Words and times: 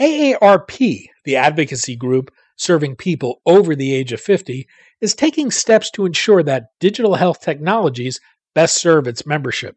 AARP, 0.00 1.06
the 1.24 1.36
advocacy 1.36 1.96
group 1.96 2.30
serving 2.56 2.94
people 2.94 3.40
over 3.46 3.74
the 3.74 3.92
age 3.92 4.12
of 4.12 4.20
50, 4.20 4.66
is 5.00 5.14
taking 5.14 5.50
steps 5.50 5.90
to 5.90 6.06
ensure 6.06 6.42
that 6.42 6.66
digital 6.78 7.14
health 7.14 7.40
technologies 7.40 8.20
best 8.54 8.76
serve 8.76 9.06
its 9.06 9.26
membership. 9.26 9.76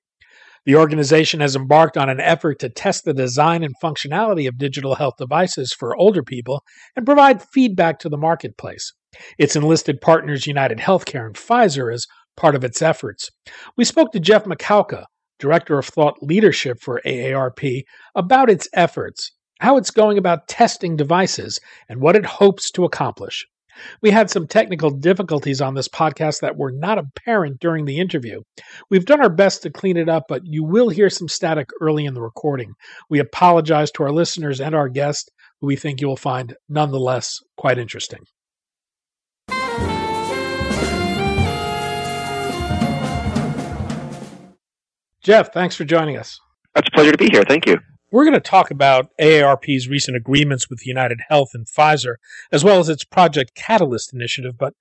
The 0.65 0.75
organization 0.75 1.39
has 1.39 1.55
embarked 1.55 1.97
on 1.97 2.09
an 2.09 2.19
effort 2.19 2.59
to 2.59 2.69
test 2.69 3.03
the 3.03 3.15
design 3.15 3.63
and 3.63 3.73
functionality 3.83 4.47
of 4.47 4.59
digital 4.59 4.93
health 4.93 5.15
devices 5.17 5.73
for 5.73 5.95
older 5.95 6.21
people 6.21 6.63
and 6.95 7.05
provide 7.05 7.41
feedback 7.41 7.97
to 7.99 8.09
the 8.09 8.17
marketplace. 8.17 8.93
Its 9.39 9.55
enlisted 9.55 10.01
partners 10.01 10.45
United 10.45 10.77
Healthcare 10.77 11.25
and 11.25 11.35
Pfizer 11.35 11.91
as 11.91 12.05
part 12.37 12.55
of 12.55 12.63
its 12.63 12.81
efforts. 12.81 13.31
We 13.75 13.85
spoke 13.85 14.11
to 14.11 14.19
Jeff 14.19 14.45
Makowka, 14.45 15.05
Director 15.39 15.79
of 15.79 15.87
Thought 15.87 16.21
Leadership 16.21 16.79
for 16.79 17.01
AARP, 17.05 17.81
about 18.15 18.51
its 18.51 18.67
efforts 18.73 19.31
how 19.61 19.77
it's 19.77 19.91
going 19.91 20.17
about 20.17 20.47
testing 20.47 20.95
devices, 20.95 21.59
and 21.87 22.01
what 22.01 22.15
it 22.15 22.25
hopes 22.25 22.71
to 22.71 22.83
accomplish. 22.83 23.47
We 24.01 24.11
had 24.11 24.29
some 24.29 24.47
technical 24.47 24.89
difficulties 24.89 25.61
on 25.61 25.75
this 25.75 25.87
podcast 25.87 26.41
that 26.41 26.57
were 26.57 26.71
not 26.71 26.97
apparent 26.97 27.59
during 27.59 27.85
the 27.85 27.99
interview. 27.99 28.41
We've 28.89 29.05
done 29.05 29.21
our 29.21 29.29
best 29.29 29.63
to 29.63 29.69
clean 29.69 29.97
it 29.97 30.09
up, 30.09 30.25
but 30.27 30.41
you 30.45 30.63
will 30.63 30.89
hear 30.89 31.09
some 31.09 31.27
static 31.27 31.69
early 31.79 32.05
in 32.05 32.13
the 32.13 32.21
recording. 32.21 32.73
We 33.09 33.19
apologize 33.19 33.91
to 33.91 34.03
our 34.03 34.11
listeners 34.11 34.59
and 34.59 34.75
our 34.75 34.89
guest, 34.89 35.31
who 35.61 35.67
we 35.67 35.75
think 35.75 36.01
you 36.01 36.07
will 36.07 36.17
find 36.17 36.55
nonetheless 36.67 37.39
quite 37.55 37.77
interesting. 37.77 38.21
Jeff, 45.23 45.53
thanks 45.53 45.75
for 45.75 45.85
joining 45.85 46.17
us. 46.17 46.39
It's 46.75 46.87
a 46.87 46.91
pleasure 46.91 47.11
to 47.11 47.17
be 47.17 47.29
here. 47.31 47.43
Thank 47.47 47.67
you. 47.67 47.77
We're 48.11 48.25
going 48.25 48.33
to 48.33 48.41
talk 48.41 48.71
about 48.71 49.09
AARP's 49.21 49.87
recent 49.87 50.17
agreements 50.17 50.69
with 50.69 50.85
United 50.85 51.21
Health 51.29 51.51
and 51.53 51.65
Pfizer, 51.65 52.15
as 52.51 52.61
well 52.61 52.79
as 52.79 52.89
its 52.89 53.05
Project 53.05 53.55
Catalyst 53.55 54.13
initiative, 54.13 54.57
but 54.57 54.73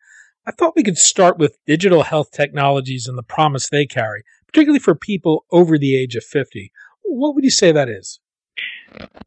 I 0.47 0.50
thought 0.50 0.75
we 0.75 0.83
could 0.83 0.98
start 0.98 1.39
with 1.39 1.59
digital 1.64 2.03
health 2.03 2.33
technologies 2.33 3.06
and 3.06 3.17
the 3.17 3.22
promise 3.22 3.69
they 3.69 3.87
carry, 3.87 4.25
particularly 4.47 4.81
for 4.81 4.97
people 4.97 5.45
over 5.53 5.78
the 5.78 5.97
age 5.97 6.17
of 6.17 6.25
50. 6.25 6.72
What 7.05 7.34
would 7.34 7.45
you 7.45 7.50
say 7.50 7.70
that 7.70 7.89
is? 7.89 8.20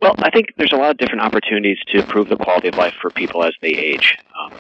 Well, 0.02 0.16
I 0.18 0.30
think 0.30 0.48
there's 0.58 0.74
a 0.74 0.78
lot 0.78 0.92
of 0.92 0.98
different 0.98 1.22
opportunities 1.22 1.78
to 1.88 2.00
improve 2.00 2.28
the 2.28 2.36
quality 2.36 2.68
of 2.68 2.76
life 2.76 2.94
for 3.02 3.10
people 3.10 3.44
as 3.44 3.54
they 3.62 3.70
age. 3.70 4.18
Um, 4.38 4.60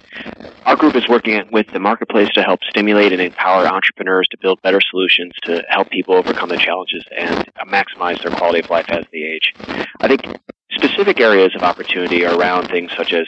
our 0.65 0.75
group 0.75 0.95
is 0.95 1.07
working 1.09 1.41
with 1.51 1.67
the 1.73 1.79
marketplace 1.79 2.29
to 2.35 2.41
help 2.41 2.61
stimulate 2.69 3.11
and 3.11 3.21
empower 3.21 3.65
entrepreneurs 3.65 4.27
to 4.29 4.37
build 4.41 4.61
better 4.61 4.79
solutions 4.89 5.33
to 5.43 5.63
help 5.67 5.89
people 5.89 6.15
overcome 6.15 6.49
the 6.49 6.57
challenges 6.57 7.03
and 7.15 7.45
maximize 7.67 8.21
their 8.23 8.31
quality 8.31 8.59
of 8.59 8.69
life 8.69 8.85
as 8.89 9.03
they 9.11 9.19
age. 9.19 9.53
I 9.99 10.07
think 10.07 10.37
specific 10.71 11.19
areas 11.19 11.51
of 11.55 11.63
opportunity 11.63 12.25
are 12.25 12.37
around 12.37 12.69
things 12.69 12.91
such 12.95 13.13
as 13.13 13.25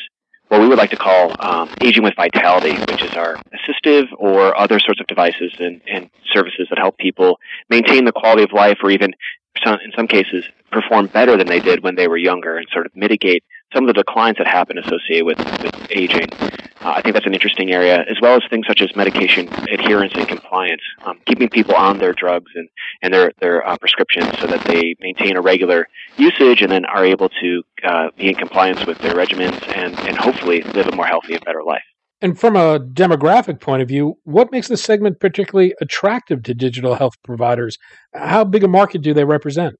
what 0.48 0.62
we 0.62 0.68
would 0.68 0.78
like 0.78 0.92
to 0.92 0.96
call 0.96 1.36
um, 1.40 1.70
aging 1.82 2.04
with 2.04 2.14
vitality, 2.16 2.76
which 2.92 3.04
is 3.04 3.16
our 3.16 3.36
assistive 3.54 4.06
or 4.18 4.58
other 4.58 4.80
sorts 4.80 5.02
of 5.02 5.08
devices 5.08 5.52
and, 5.60 5.82
and 5.92 6.10
services 6.34 6.68
that 6.70 6.78
help 6.78 6.98
people 6.98 7.40
maintain 7.70 8.06
the 8.06 8.12
quality 8.12 8.44
of 8.44 8.52
life 8.54 8.78
or 8.84 8.92
even 8.92 9.12
in 9.66 9.92
some 9.96 10.08
cases 10.08 10.46
perform 10.72 11.08
better 11.08 11.38
than 11.38 11.48
they 11.48 11.60
did 11.60 11.84
when 11.84 11.96
they 11.96 12.08
were 12.08 12.18
younger 12.18 12.58
and 12.58 12.68
sort 12.72 12.86
of 12.86 12.96
mitigate 12.96 13.44
some 13.74 13.88
of 13.88 13.96
the 13.96 14.04
declines 14.04 14.38
that 14.38 14.48
happen 14.48 14.78
associated 14.78 15.26
with, 15.26 15.38
with 15.62 15.88
aging. 15.92 16.28
Uh, 16.82 16.94
I 16.98 17.02
think 17.02 17.14
that's 17.14 17.26
an 17.26 17.34
interesting 17.34 17.72
area, 17.72 18.02
as 18.08 18.18
well 18.22 18.36
as 18.36 18.44
things 18.50 18.68
such 18.68 18.82
as 18.82 18.96
medication 18.96 19.48
adherence 19.72 20.14
and 20.16 20.28
compliance, 20.28 20.82
um, 21.04 21.20
keeping 21.26 21.50
people 21.50 21.76
on 21.76 21.98
their 21.98 22.14
drugs 22.14 22.52
and, 22.56 22.70
and 23.02 23.14
their, 23.14 23.32
their 23.40 23.68
uh, 23.68 23.76
prescriptions 23.78 24.38
so 24.40 24.48
that 24.48 24.64
they 24.66 24.96
maintain 25.00 25.36
a 25.36 25.42
regular 25.42 25.88
usage 26.18 26.62
and 26.62 26.72
then 26.72 26.86
are 26.86 27.04
able 27.04 27.30
to 27.30 27.64
uh, 27.84 28.10
be 28.18 28.30
in 28.30 28.36
compliance 28.36 28.86
with 28.86 28.98
their 29.00 29.14
regimens 29.14 29.60
and, 29.76 29.98
and 30.02 30.18
hopefully 30.18 30.62
live 30.62 30.88
a 30.88 30.96
more 30.96 31.08
healthy 31.08 31.34
and 31.34 31.44
better 31.44 31.64
life. 31.64 31.84
And 32.26 32.40
from 32.40 32.56
a 32.56 32.80
demographic 32.80 33.60
point 33.60 33.84
of 33.84 33.88
view, 33.88 34.18
what 34.24 34.52
makes 34.52 34.68
this 34.68 34.84
segment 34.84 35.20
particularly 35.20 35.76
attractive 35.80 36.42
to 36.42 36.56
digital 36.56 36.96
health 36.96 37.22
providers? 37.22 37.78
How 38.16 38.44
big 38.44 38.64
a 38.64 38.68
market 38.68 39.04
do 39.04 39.14
they 39.14 39.24
represent? 39.24 39.76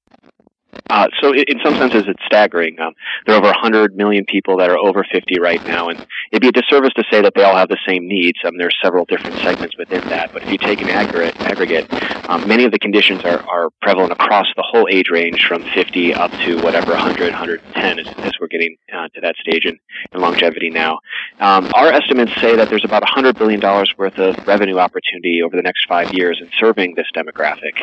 Uh, 0.88 1.08
so 1.20 1.34
in 1.34 1.58
some 1.64 1.74
senses, 1.74 2.04
it's 2.06 2.22
staggering. 2.26 2.78
Um, 2.78 2.94
there 3.26 3.34
are 3.34 3.38
over 3.38 3.48
100 3.48 3.96
million 3.96 4.24
people 4.24 4.56
that 4.58 4.70
are 4.70 4.78
over 4.78 5.04
50 5.10 5.40
right 5.40 5.64
now, 5.66 5.88
and 5.88 6.06
it'd 6.30 6.42
be 6.42 6.48
a 6.48 6.52
disservice 6.52 6.92
to 6.96 7.04
say 7.10 7.20
that 7.22 7.32
they 7.34 7.42
all 7.42 7.56
have 7.56 7.68
the 7.68 7.78
same 7.86 8.06
needs. 8.06 8.38
Um, 8.44 8.56
there 8.58 8.68
are 8.68 8.78
several 8.82 9.04
different 9.04 9.36
segments 9.38 9.76
within 9.76 10.06
that, 10.08 10.32
but 10.32 10.42
if 10.44 10.50
you 10.50 10.58
take 10.58 10.80
an 10.80 10.90
aggregate, 10.90 11.40
aggregate 11.40 11.86
um, 12.28 12.46
many 12.46 12.64
of 12.64 12.72
the 12.72 12.78
conditions 12.78 13.24
are, 13.24 13.40
are 13.48 13.70
prevalent 13.82 14.12
across 14.12 14.46
the 14.56 14.62
whole 14.62 14.86
age 14.90 15.10
range 15.10 15.44
from 15.46 15.62
50 15.74 16.14
up 16.14 16.30
to 16.32 16.60
whatever 16.62 16.92
100, 16.92 17.32
110 17.32 17.98
as, 17.98 18.06
as 18.18 18.32
we're 18.40 18.46
getting 18.48 18.76
uh, 18.92 19.08
to 19.14 19.20
that 19.20 19.36
stage 19.36 19.64
in, 19.64 19.78
in 20.12 20.20
longevity 20.20 20.70
now. 20.70 20.98
Um, 21.40 21.70
our 21.74 21.88
estimates 21.88 22.32
say 22.40 22.56
that 22.56 22.68
there's 22.68 22.84
about 22.84 23.02
$100 23.02 23.38
billion 23.38 23.60
worth 23.98 24.18
of 24.18 24.46
revenue 24.46 24.78
opportunity 24.78 25.40
over 25.44 25.56
the 25.56 25.62
next 25.62 25.86
five 25.88 26.12
years 26.12 26.38
in 26.40 26.50
serving 26.58 26.94
this 26.94 27.06
demographic 27.14 27.74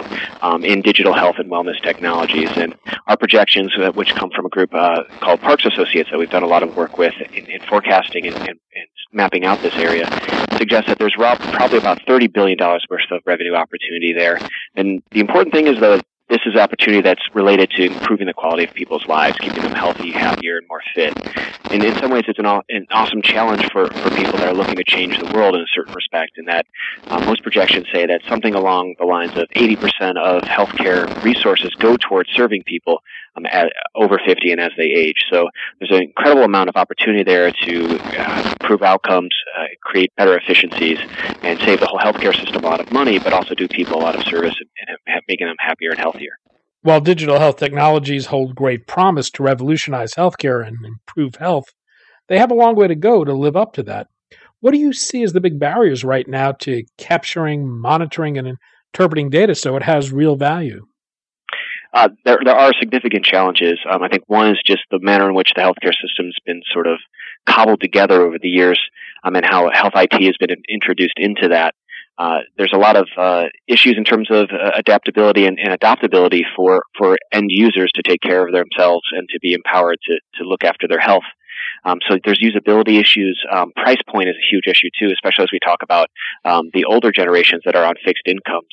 um, 0.42 0.64
in 0.64 0.82
digital 0.82 1.14
health 1.14 1.36
and 1.38 1.50
wellness 1.50 1.82
technologies. 1.82 2.50
And 2.56 2.76
our 3.08 3.18
projections, 3.18 3.72
uh, 3.78 3.92
which 3.92 4.14
come 4.16 4.30
from 4.36 4.46
a 4.46 4.50
group 4.50 4.74
uh, 4.74 5.04
called 5.20 5.42
Parks 5.42 5.66
Associates 5.66 6.10
that 6.12 6.18
we've 6.18 6.30
done 6.30 6.44
a 6.44 6.48
lot 6.48 6.64
of 6.64 6.76
work 6.76 6.98
with 6.98 7.14
in, 7.34 7.46
in 7.46 7.62
forecasting 7.62 8.28
and, 8.28 8.36
and, 8.36 8.48
and, 8.50 8.88
mapping 9.16 9.46
out 9.46 9.62
this 9.62 9.76
area, 9.76 10.08
suggest 10.58 10.88
that 10.88 10.98
there's 10.98 11.14
probably 11.14 11.78
about 11.78 12.00
$30 12.08 12.34
billion 12.34 12.58
worth 12.60 13.02
of 13.12 13.22
revenue 13.28 13.54
opportunity 13.54 14.12
there. 14.12 14.40
And 14.76 15.04
the 15.12 15.20
important 15.20 15.54
thing 15.54 15.68
is 15.68 15.80
that 15.82 16.04
this 16.30 16.40
is 16.46 16.56
opportunity 16.56 17.02
that's 17.02 17.22
related 17.34 17.70
to 17.72 17.86
improving 17.86 18.28
the 18.28 18.34
quality 18.34 18.64
of 18.64 18.74
people's 18.74 19.06
lives, 19.08 19.38
keeping 19.40 19.62
them 19.62 19.74
healthy, 19.74 20.12
happier, 20.12 20.58
and 20.58 20.68
more 20.68 20.82
fit. 20.96 21.14
And 21.72 21.84
in 21.84 21.96
some 21.98 22.12
ways, 22.12 22.24
it's 22.28 22.40
an, 22.40 22.46
an 22.46 22.88
awesome 22.92 23.22
challenge 23.22 23.70
for, 23.72 23.88
for 23.88 24.10
people 24.12 24.34
that 24.40 24.48
are 24.48 24.54
looking 24.54 24.76
to 24.76 24.84
change 24.84 25.20
the 25.20 25.32
world 25.34 25.56
in 25.56 25.62
a 25.62 25.68
certain 25.74 25.94
respect. 25.94 26.38
In 26.38 26.46
that 26.46 26.66
uh, 27.08 27.20
most 27.26 27.44
projections 27.44 27.88
say 27.92 28.06
that 28.06 28.22
something 28.28 28.56
along 28.56 28.96
the 29.00 29.06
lines 29.06 29.36
of 29.36 29.48
80% 29.56 30.18
of 30.18 30.44
healthcare 30.44 31.24
resources 31.24 31.74
go 31.76 31.98
towards 31.98 32.30
serving 32.32 32.64
people 32.64 33.02
um, 33.36 33.46
at, 33.46 33.72
over 33.96 34.20
50 34.26 34.52
and 34.52 34.62
as 34.62 34.72
they 34.78 34.86
age. 34.86 35.26
So 35.32 35.50
there's 35.80 35.92
an 35.92 36.04
incredible 36.04 36.44
amount 36.44 36.70
of 36.70 36.76
opportunity 36.76 37.24
there 37.24 37.52
to 37.52 38.00
uh, 38.18 38.54
improve 38.62 38.82
outcomes, 38.82 39.34
uh, 39.58 39.66
create 39.82 40.12
better 40.18 40.38
efficiencies, 40.38 41.00
and 41.42 41.60
save 41.60 41.80
the 41.80 41.88
whole 41.88 42.00
healthcare 42.00 42.36
system 42.36 42.64
a 42.64 42.68
lot 42.68 42.80
of 42.80 42.92
money, 42.92 43.20
but 43.20 43.34
also 43.34 43.56
do 43.56 43.68
people 43.68 43.98
a 43.98 44.02
lot 44.02 44.16
of 44.16 44.24
service 44.24 44.56
and, 44.60 44.98
and 45.08 45.22
making 45.28 45.48
them 45.48 45.56
happier 45.60 45.92
and 45.92 46.00
healthier. 46.00 46.32
While 46.82 47.00
digital 47.00 47.40
health 47.40 47.58
technologies 47.58 48.26
hold 48.26 48.56
great 48.56 48.88
promise 48.88 49.30
to 49.32 49.44
revolutionize 49.44 50.16
healthcare 50.16 50.66
and 50.68 50.78
improve 50.86 51.36
health, 51.36 51.66
they 52.28 52.38
have 52.38 52.52
a 52.52 52.56
long 52.56 52.76
way 52.76 52.88
to 52.88 52.96
go 52.96 53.24
to 53.24 53.34
live 53.34 53.56
up 53.56 53.74
to 53.74 53.84
that. 53.84 54.08
What 54.60 54.72
do 54.72 54.80
you 54.80 54.94
see 54.94 55.24
as 55.24 55.34
the 55.34 55.42
big 55.42 55.60
barriers 55.60 56.04
right 56.04 56.28
now 56.28 56.54
to 56.54 56.84
capturing, 56.98 57.68
monitoring, 57.68 58.38
and 58.38 58.58
interpreting 58.94 59.30
data 59.30 59.56
so 59.56 59.76
it 59.76 59.84
has 59.84 60.12
real 60.12 60.36
value? 60.36 60.86
Uh, 61.94 62.10
there, 62.26 62.40
there 62.44 62.56
are 62.56 62.72
significant 62.80 63.24
challenges. 63.24 63.80
Um, 63.90 64.02
I 64.02 64.08
think 64.08 64.24
one 64.28 64.50
is 64.50 64.60
just 64.66 64.82
the 64.90 65.00
manner 65.00 65.30
in 65.30 65.36
which 65.36 65.52
the 65.56 65.62
healthcare 65.62 65.94
system's 65.94 66.36
been 66.46 66.62
sort 66.74 66.88
of 66.88 66.98
cobbled 67.46 67.82
together 67.82 68.22
over 68.22 68.38
the 68.42 68.50
years, 68.50 68.80
um, 69.24 69.36
and 69.36 69.46
how 69.46 69.70
health 69.72 69.94
IT 69.96 70.14
has 70.14 70.36
been 70.40 70.56
introduced 70.68 71.18
into 71.18 71.50
that. 71.50 71.76
Uh, 72.18 72.40
there's 72.58 72.74
a 72.74 72.78
lot 72.78 72.96
of 72.96 73.08
uh, 73.18 73.46
issues 73.68 73.96
in 73.98 74.04
terms 74.04 74.28
of 74.30 74.50
uh, 74.52 74.72
adaptability 74.76 75.46
and, 75.46 75.58
and, 75.60 75.74
adaptability 75.74 76.44
for, 76.56 76.84
for 76.98 77.18
end 77.32 77.48
users 77.50 77.92
to 77.96 78.04
take 78.04 78.22
care 78.22 78.46
of 78.46 78.54
themselves 78.54 79.04
and 79.14 79.28
to 79.30 79.40
be 79.40 79.54
empowered 79.54 79.98
to, 80.04 80.14
to 80.36 80.48
look 80.48 80.64
after 80.64 80.88
their 80.88 81.00
health. 81.00 81.24
Um, 81.86 82.00
so 82.08 82.18
there's 82.24 82.40
usability 82.40 83.00
issues. 83.00 83.44
Um, 83.52 83.72
price 83.76 83.98
point 84.08 84.30
is 84.30 84.36
a 84.36 84.48
huge 84.54 84.66
issue 84.68 84.90
too, 85.00 85.12
especially 85.12 85.44
as 85.44 85.52
we 85.52 85.60
talk 85.60 85.82
about 85.82 86.10
um, 86.46 86.70
the 86.74 86.86
older 86.86 87.12
generations 87.12 87.64
that 87.66 87.76
are 87.76 87.86
on 87.86 87.96
fixed 88.06 88.28
incomes. 88.28 88.70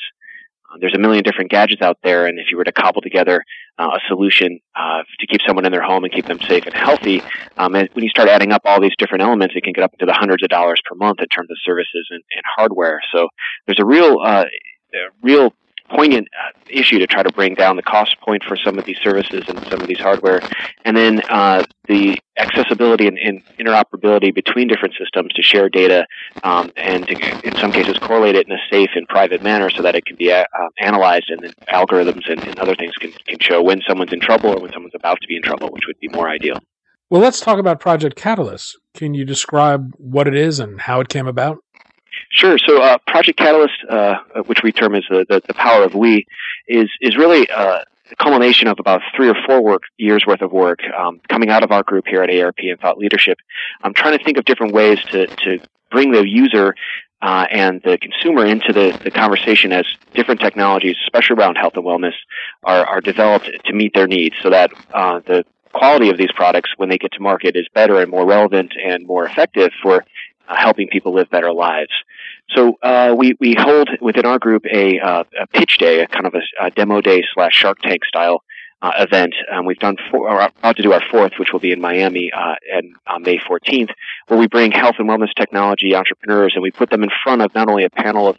Uh, 0.70 0.76
there's 0.80 0.94
a 0.94 0.98
million 0.98 1.24
different 1.24 1.50
gadgets 1.50 1.82
out 1.82 1.98
there, 2.02 2.26
and 2.26 2.38
if 2.38 2.46
you 2.50 2.56
were 2.56 2.64
to 2.64 2.72
cobble 2.72 3.00
together 3.00 3.42
uh, 3.78 3.90
a 3.94 4.00
solution 4.08 4.60
uh, 4.76 5.02
to 5.18 5.26
keep 5.26 5.40
someone 5.46 5.66
in 5.66 5.72
their 5.72 5.82
home 5.82 6.04
and 6.04 6.12
keep 6.12 6.26
them 6.26 6.40
safe 6.40 6.64
and 6.64 6.74
healthy, 6.74 7.22
um, 7.58 7.74
and 7.74 7.88
when 7.92 8.04
you 8.04 8.10
start 8.10 8.28
adding 8.28 8.52
up 8.52 8.62
all 8.64 8.80
these 8.80 8.94
different 8.98 9.22
elements, 9.22 9.54
it 9.56 9.64
can 9.64 9.72
get 9.72 9.82
up 9.82 9.92
into 9.94 10.06
the 10.06 10.12
hundreds 10.12 10.42
of 10.42 10.48
dollars 10.48 10.80
per 10.88 10.94
month 10.94 11.20
in 11.20 11.26
terms 11.26 11.50
of 11.50 11.56
services 11.64 12.06
and, 12.10 12.22
and 12.34 12.42
hardware. 12.56 13.00
So 13.12 13.28
there's 13.66 13.80
a 13.80 13.84
real, 13.84 14.18
uh, 14.24 14.44
a 14.94 14.98
real 15.22 15.52
poignant 15.90 16.28
uh, 16.38 16.58
issue 16.70 16.98
to 16.98 17.06
try 17.06 17.22
to 17.22 17.32
bring 17.32 17.54
down 17.54 17.76
the 17.76 17.82
cost 17.82 18.18
point 18.20 18.42
for 18.44 18.56
some 18.56 18.78
of 18.78 18.84
these 18.84 18.98
services 18.98 19.44
and 19.48 19.58
some 19.68 19.80
of 19.80 19.86
these 19.86 20.00
hardware, 20.00 20.40
and 20.84 20.96
then 20.96 21.20
uh, 21.28 21.62
the 21.88 22.18
accessibility 22.36 23.06
and, 23.06 23.18
and, 23.18 23.42
interoperability 23.58 24.34
between 24.34 24.66
different 24.66 24.94
systems 24.98 25.32
to 25.34 25.42
share 25.42 25.68
data 25.68 26.06
um, 26.44 26.70
and 26.76 27.06
to, 27.06 27.46
in 27.46 27.54
some 27.56 27.70
cases 27.70 27.98
correlate 27.98 28.34
it 28.34 28.46
in 28.46 28.52
a 28.52 28.58
safe 28.70 28.90
and 28.94 29.06
private 29.08 29.42
manner 29.42 29.68
so 29.68 29.82
that 29.82 29.94
it 29.94 30.04
can 30.06 30.16
be 30.16 30.32
uh, 30.32 30.44
analyzed 30.80 31.28
and 31.28 31.42
then 31.42 31.52
algorithms 31.68 32.30
and, 32.30 32.42
and 32.44 32.58
other 32.58 32.74
things 32.74 32.94
can, 32.94 33.12
can 33.26 33.38
show 33.40 33.62
when 33.62 33.82
someone's 33.86 34.12
in 34.12 34.20
trouble 34.20 34.50
or 34.50 34.60
when 34.60 34.72
someone's 34.72 34.94
about 34.94 35.20
to 35.20 35.26
be 35.26 35.36
in 35.36 35.42
trouble, 35.42 35.68
which 35.70 35.82
would 35.86 35.98
be 36.00 36.08
more 36.08 36.28
ideal. 36.28 36.58
Well, 37.10 37.20
let's 37.20 37.40
talk 37.40 37.58
about 37.58 37.80
Project 37.80 38.16
Catalyst. 38.16 38.78
Can 38.94 39.14
you 39.14 39.24
describe 39.24 39.92
what 39.98 40.28
it 40.28 40.34
is 40.34 40.60
and 40.60 40.80
how 40.80 41.00
it 41.00 41.08
came 41.08 41.26
about? 41.26 41.58
Sure. 42.40 42.56
So, 42.56 42.80
uh, 42.80 42.96
Project 43.06 43.38
Catalyst, 43.38 43.84
uh, 43.86 44.14
which 44.46 44.62
we 44.62 44.72
term 44.72 44.94
as 44.94 45.02
the, 45.10 45.26
the, 45.28 45.42
the, 45.46 45.52
power 45.52 45.84
of 45.84 45.94
we, 45.94 46.24
is 46.66 46.88
is 47.02 47.14
really 47.14 47.50
uh, 47.50 47.80
a 48.10 48.16
culmination 48.16 48.66
of 48.66 48.78
about 48.80 49.02
three 49.14 49.28
or 49.28 49.34
four 49.46 49.62
work 49.62 49.82
years 49.98 50.24
worth 50.26 50.40
of 50.40 50.50
work 50.50 50.78
um, 50.98 51.20
coming 51.28 51.50
out 51.50 51.62
of 51.62 51.70
our 51.70 51.82
group 51.82 52.06
here 52.06 52.22
at 52.22 52.30
AARP 52.30 52.70
and 52.70 52.80
Thought 52.80 52.96
Leadership. 52.96 53.36
I'm 53.82 53.92
trying 53.92 54.16
to 54.16 54.24
think 54.24 54.38
of 54.38 54.46
different 54.46 54.72
ways 54.72 54.98
to 55.10 55.26
to 55.26 55.58
bring 55.90 56.12
the 56.12 56.26
user 56.26 56.74
uh, 57.20 57.44
and 57.50 57.82
the 57.84 57.98
consumer 57.98 58.46
into 58.46 58.72
the, 58.72 58.98
the 59.04 59.10
conversation 59.10 59.70
as 59.70 59.84
different 60.14 60.40
technologies, 60.40 60.96
especially 61.04 61.36
around 61.36 61.56
health 61.56 61.74
and 61.76 61.84
wellness, 61.84 62.14
are, 62.64 62.86
are 62.86 63.02
developed 63.02 63.50
to 63.66 63.74
meet 63.74 63.92
their 63.92 64.06
needs 64.06 64.34
so 64.42 64.48
that 64.48 64.70
uh, 64.94 65.20
the 65.26 65.44
quality 65.74 66.08
of 66.08 66.16
these 66.16 66.32
products 66.32 66.70
when 66.78 66.88
they 66.88 66.96
get 66.96 67.12
to 67.12 67.20
market 67.20 67.54
is 67.54 67.66
better 67.74 68.00
and 68.00 68.10
more 68.10 68.26
relevant 68.26 68.72
and 68.82 69.06
more 69.06 69.26
effective 69.26 69.70
for 69.82 70.04
uh, 70.48 70.56
helping 70.56 70.88
people 70.88 71.14
live 71.14 71.30
better 71.30 71.52
lives. 71.52 71.92
So 72.54 72.78
uh, 72.82 73.14
we 73.16 73.36
we 73.38 73.54
hold 73.54 73.88
within 74.00 74.26
our 74.26 74.38
group 74.38 74.64
a, 74.66 74.98
uh, 74.98 75.24
a 75.40 75.46
pitch 75.46 75.78
day, 75.78 76.00
a 76.00 76.06
kind 76.06 76.26
of 76.26 76.34
a, 76.34 76.66
a 76.66 76.70
demo 76.70 77.00
day 77.00 77.22
slash 77.32 77.52
Shark 77.54 77.80
Tank 77.80 78.04
style 78.04 78.42
uh, 78.82 78.92
event. 78.98 79.34
Um, 79.52 79.66
we've 79.66 79.78
done 79.78 79.96
four, 80.10 80.28
or 80.28 80.40
about 80.40 80.76
to 80.76 80.82
do 80.82 80.92
our 80.92 81.02
fourth, 81.10 81.32
which 81.38 81.52
will 81.52 81.60
be 81.60 81.70
in 81.70 81.80
Miami 81.80 82.32
uh, 82.32 82.56
and 82.72 82.96
on 83.06 83.22
May 83.22 83.38
14th, 83.38 83.90
where 84.28 84.38
we 84.38 84.48
bring 84.48 84.72
health 84.72 84.96
and 84.98 85.08
wellness 85.08 85.34
technology 85.36 85.94
entrepreneurs 85.94 86.52
and 86.54 86.62
we 86.62 86.70
put 86.70 86.90
them 86.90 87.02
in 87.02 87.10
front 87.22 87.42
of 87.42 87.54
not 87.54 87.68
only 87.68 87.84
a 87.84 87.90
panel 87.90 88.28
of 88.28 88.38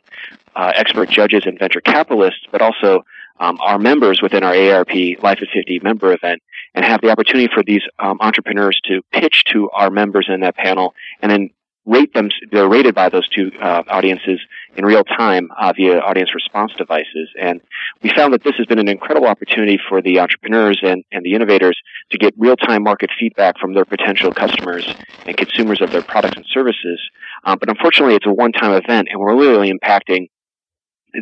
expert 0.56 1.09
judges 1.09 1.44
and 1.45 1.57
venture 1.57 1.80
capitalists, 1.80 2.45
but 2.51 2.62
also 2.62 3.06
um, 3.42 3.57
our 3.62 3.80
members 3.80 4.21
within 4.21 4.44
our 4.44 4.53
AARP 4.53 5.21
Life 5.21 5.39
at 5.42 5.50
50 5.50 5.80
member 5.83 6.13
event 6.13 6.42
and 6.75 6.86
have 6.86 7.01
the 7.01 7.09
opportunity 7.09 7.51
for 7.53 7.63
these 7.63 7.81
um, 8.00 8.18
entrepreneurs 8.21 8.80
to 8.86 9.01
pitch 9.12 9.44
to 9.45 9.69
our 9.71 9.89
members 9.89 10.27
in 10.30 10.42
that 10.42 10.56
panel 10.56 10.94
and 11.21 11.31
then 11.31 11.50
rate 11.86 12.13
them. 12.13 12.30
They're 12.51 12.69
rated 12.69 12.95
by 12.95 13.10
those 13.10 13.28
two 13.30 13.51
uh, 13.60 13.83
audiences 13.88 14.39
in 14.75 14.86
real 14.86 15.04
time 15.04 15.50
uh, 15.60 15.74
via 15.75 16.00
audience 16.00 16.33
response 16.33 16.74
devices. 16.78 17.30
And 17.39 17.62
we 18.01 18.12
found 18.16 18.33
that 18.33 18.44
this 18.44 18.56
has 18.57 18.66
been 18.68 18.80
an 18.80 18.88
incredible 18.88 19.28
opportunity 19.28 19.80
for 19.89 20.01
the 20.01 20.19
entrepreneurs 20.19 20.80
and, 20.83 21.04
and 21.12 21.25
the 21.25 21.33
innovators 21.33 21.78
to 22.12 22.18
get 22.18 22.33
real 22.38 22.56
time 22.56 22.83
market 22.83 23.10
feedback 23.19 23.57
from 23.60 23.74
their 23.74 23.86
potential 23.86 24.31
customers 24.31 24.94
and 25.25 25.36
consumers 25.36 25.81
of 25.81 25.92
their 25.92 26.04
products 26.04 26.38
and 26.38 26.45
services. 26.54 27.00
Um, 27.44 27.57
but 27.60 27.69
unfortunately, 27.69 28.16
it's 28.16 28.27
a 28.27 28.34
one 28.34 28.51
time 28.51 28.72
event, 28.74 29.07
and 29.12 29.19
we're 29.19 29.36
really 29.36 29.72
impacting 29.72 30.27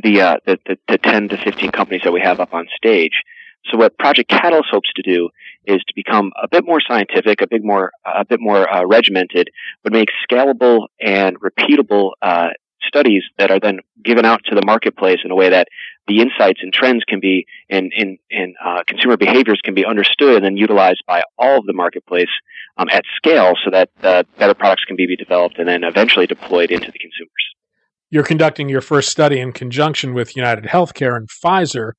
the, 0.04 0.22
uh, 0.22 0.38
the, 0.46 0.60
the, 0.68 0.78
the 0.88 0.98
10 0.98 1.30
to 1.30 1.38
15 1.38 1.72
companies 1.72 2.02
that 2.04 2.12
we 2.12 2.22
have 2.22 2.40
up 2.40 2.54
on 2.54 2.68
stage. 2.76 3.24
So 3.66 3.78
what 3.78 3.98
Project 3.98 4.30
Catalyst 4.30 4.70
hopes 4.72 4.90
to 4.96 5.02
do 5.02 5.30
is 5.66 5.78
to 5.88 5.94
become 5.96 6.32
a 6.42 6.48
bit 6.48 6.66
more 6.66 6.80
scientific, 6.86 7.42
a 7.42 7.48
bit 7.48 7.64
more, 7.64 7.92
a 8.06 8.26
bit 8.26 8.40
more 8.40 8.72
uh, 8.72 8.86
regimented, 8.86 9.50
but 9.84 9.94
make 9.94 10.10
scalable 10.30 10.88
and 11.00 11.38
repeatable 11.40 12.12
uh, 12.22 12.50
studies 12.82 13.24
that 13.38 13.52
are 13.52 13.60
then 13.60 13.80
given 14.04 14.26
out 14.26 14.42
to 14.46 14.56
the 14.56 14.66
marketplace 14.66 15.20
in 15.24 15.32
a 15.32 15.36
way 15.36 15.50
that 15.50 15.68
the 16.08 16.22
insights 16.22 16.60
and 16.64 16.74
trends 16.74 17.04
can 17.08 17.20
be 17.20 17.46
in 17.68 17.92
in, 17.96 18.18
in 18.30 18.56
uh, 18.66 18.82
consumer 18.88 19.18
behaviors 19.18 19.60
can 19.64 19.76
be 19.76 19.86
understood 19.86 20.38
and 20.38 20.46
then 20.46 20.58
utilized 20.58 21.04
by 21.06 21.22
all 21.38 21.60
of 21.60 21.66
the 21.66 21.74
marketplace 21.74 22.30
um, 22.78 22.88
at 22.90 23.04
scale, 23.18 23.54
so 23.64 23.70
that 23.70 23.90
uh, 24.02 24.24
better 24.38 24.54
products 24.54 24.86
can 24.86 24.96
be 24.96 25.16
developed 25.16 25.60
and 25.60 25.68
then 25.68 25.84
eventually 25.84 26.26
deployed 26.26 26.72
into 26.72 26.92
the 26.92 26.98
consumers. 26.98 27.30
You're 28.10 28.24
conducting 28.24 28.70
your 28.70 28.82
first 28.82 29.10
study 29.10 29.40
in 29.40 29.52
conjunction 29.52 30.14
with 30.16 30.36
United 30.36 30.64
Healthcare 30.64 31.16
and 31.16 31.30
Pfizer. 31.30 31.92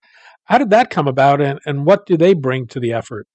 How 0.51 0.59
did 0.59 0.71
that 0.71 0.91
come 0.91 1.07
about, 1.07 1.41
and, 1.41 1.61
and 1.65 1.87
what 1.87 2.07
do 2.07 2.17
they 2.17 2.35
bring 2.35 2.67
to 2.69 2.81
the 2.81 2.93
effort? 2.93 3.29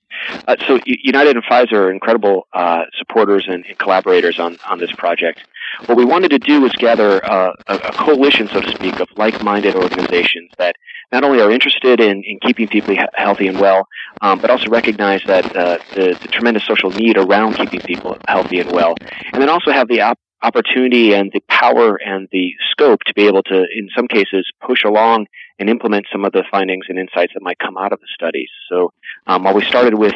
Uh, 0.49 0.57
so 0.67 0.79
United 0.85 1.37
and 1.37 1.45
Pfizer 1.45 1.73
are 1.73 1.91
incredible 1.91 2.45
uh, 2.53 2.83
supporters 2.97 3.45
and, 3.47 3.65
and, 3.65 3.77
collaborators 3.77 4.37
on, 4.37 4.57
on 4.69 4.79
this 4.79 4.91
project. 4.91 5.39
What 5.85 5.97
we 5.97 6.03
wanted 6.03 6.31
to 6.31 6.39
do 6.39 6.59
was 6.59 6.73
gather 6.73 7.25
uh, 7.25 7.53
a, 7.67 7.75
a, 7.75 7.91
coalition, 7.93 8.49
so 8.49 8.59
to 8.59 8.69
speak, 8.69 8.99
of 8.99 9.07
like-minded 9.15 9.75
organizations 9.75 10.51
that 10.57 10.75
not 11.13 11.23
only 11.23 11.41
are 11.41 11.51
interested 11.51 12.01
in, 12.01 12.21
in 12.25 12.37
keeping 12.41 12.67
people 12.67 12.95
healthy 13.13 13.47
and 13.47 13.61
well, 13.61 13.87
um, 14.19 14.39
but 14.39 14.49
also 14.49 14.67
recognize 14.67 15.21
that 15.25 15.45
uh, 15.55 15.77
the, 15.93 16.17
the, 16.21 16.27
tremendous 16.27 16.65
social 16.65 16.91
need 16.91 17.17
around 17.17 17.53
keeping 17.55 17.79
people 17.79 18.17
healthy 18.27 18.59
and 18.59 18.71
well, 18.73 18.93
and 19.31 19.41
then 19.41 19.47
also 19.47 19.71
have 19.71 19.87
the 19.87 20.01
op- 20.01 20.19
opportunity 20.43 21.13
and 21.13 21.31
the 21.31 21.41
power 21.49 21.95
and 21.95 22.27
the 22.33 22.51
scope 22.71 22.99
to 23.05 23.13
be 23.13 23.25
able 23.25 23.43
to, 23.43 23.55
in 23.55 23.89
some 23.95 24.07
cases, 24.07 24.45
push 24.65 24.83
along 24.83 25.27
and 25.59 25.69
implement 25.69 26.05
some 26.11 26.25
of 26.25 26.31
the 26.31 26.43
findings 26.51 26.85
and 26.89 26.99
insights 26.99 27.33
that 27.33 27.41
might 27.41 27.59
come 27.59 27.77
out 27.77 27.93
of 27.93 27.99
the 27.99 28.07
studies. 28.13 28.49
So 28.69 28.91
um, 29.27 29.43
while 29.43 29.53
we 29.53 29.63
started 29.63 29.95
with, 29.95 30.13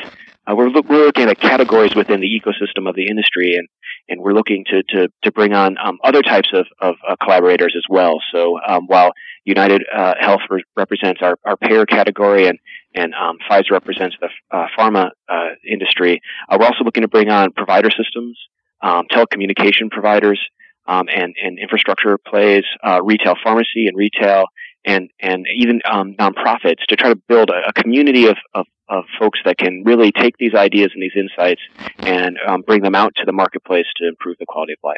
uh, 0.47 0.56
we're, 0.56 0.69
look, 0.69 0.89
we're 0.89 1.06
looking 1.06 1.30
at 1.30 1.39
categories 1.39 1.95
within 1.95 2.19
the 2.21 2.27
ecosystem 2.27 2.89
of 2.89 2.95
the 2.95 3.07
industry, 3.07 3.56
and, 3.56 3.68
and 4.09 4.21
we're 4.21 4.33
looking 4.33 4.65
to, 4.65 4.83
to, 4.89 5.09
to 5.24 5.31
bring 5.31 5.53
on 5.53 5.77
um, 5.83 5.97
other 6.03 6.21
types 6.21 6.50
of, 6.53 6.65
of 6.81 6.95
uh, 7.07 7.15
collaborators 7.21 7.74
as 7.77 7.83
well. 7.89 8.18
So 8.33 8.59
um, 8.68 8.88
while 8.88 9.12
United 9.45 9.83
uh, 9.95 10.15
Health 10.19 10.41
re- 10.50 10.63
represents 10.75 11.21
our, 11.21 11.38
our 11.45 11.57
payer 11.57 11.86
category 11.86 12.47
and 12.47 12.59
and 12.95 13.13
um, 13.13 13.38
Pfizer 13.47 13.71
represents 13.71 14.15
the 14.19 14.30
uh, 14.50 14.65
pharma 14.77 15.12
uh, 15.27 15.50
industry. 15.69 16.21
Uh, 16.50 16.57
we're 16.59 16.65
also 16.65 16.83
looking 16.83 17.03
to 17.03 17.07
bring 17.07 17.30
on 17.30 17.51
provider 17.51 17.89
systems, 17.91 18.38
um, 18.81 19.06
telecommunication 19.12 19.91
providers, 19.91 20.39
um, 20.88 21.07
and, 21.07 21.36
and 21.41 21.59
infrastructure 21.59 22.18
plays, 22.18 22.63
uh, 22.83 23.00
retail 23.03 23.36
pharmacy 23.44 23.86
and 23.86 23.95
retail, 23.95 24.45
and 24.85 25.09
and 25.21 25.45
even 25.55 25.81
um, 25.89 26.15
nonprofits 26.19 26.85
to 26.87 26.95
try 26.95 27.09
to 27.09 27.15
build 27.27 27.49
a, 27.49 27.69
a 27.69 27.73
community 27.73 28.27
of, 28.27 28.37
of, 28.53 28.65
of, 28.87 29.03
folks 29.19 29.39
that 29.45 29.57
can 29.57 29.83
really 29.85 30.11
take 30.11 30.37
these 30.37 30.53
ideas 30.53 30.91
and 30.93 31.03
these 31.03 31.15
insights 31.15 31.61
and 31.99 32.37
um, 32.47 32.61
bring 32.61 32.81
them 32.81 32.95
out 32.95 33.13
to 33.15 33.25
the 33.25 33.33
marketplace 33.33 33.85
to 33.97 34.07
improve 34.07 34.37
the 34.39 34.45
quality 34.47 34.73
of 34.73 34.79
life. 34.83 34.97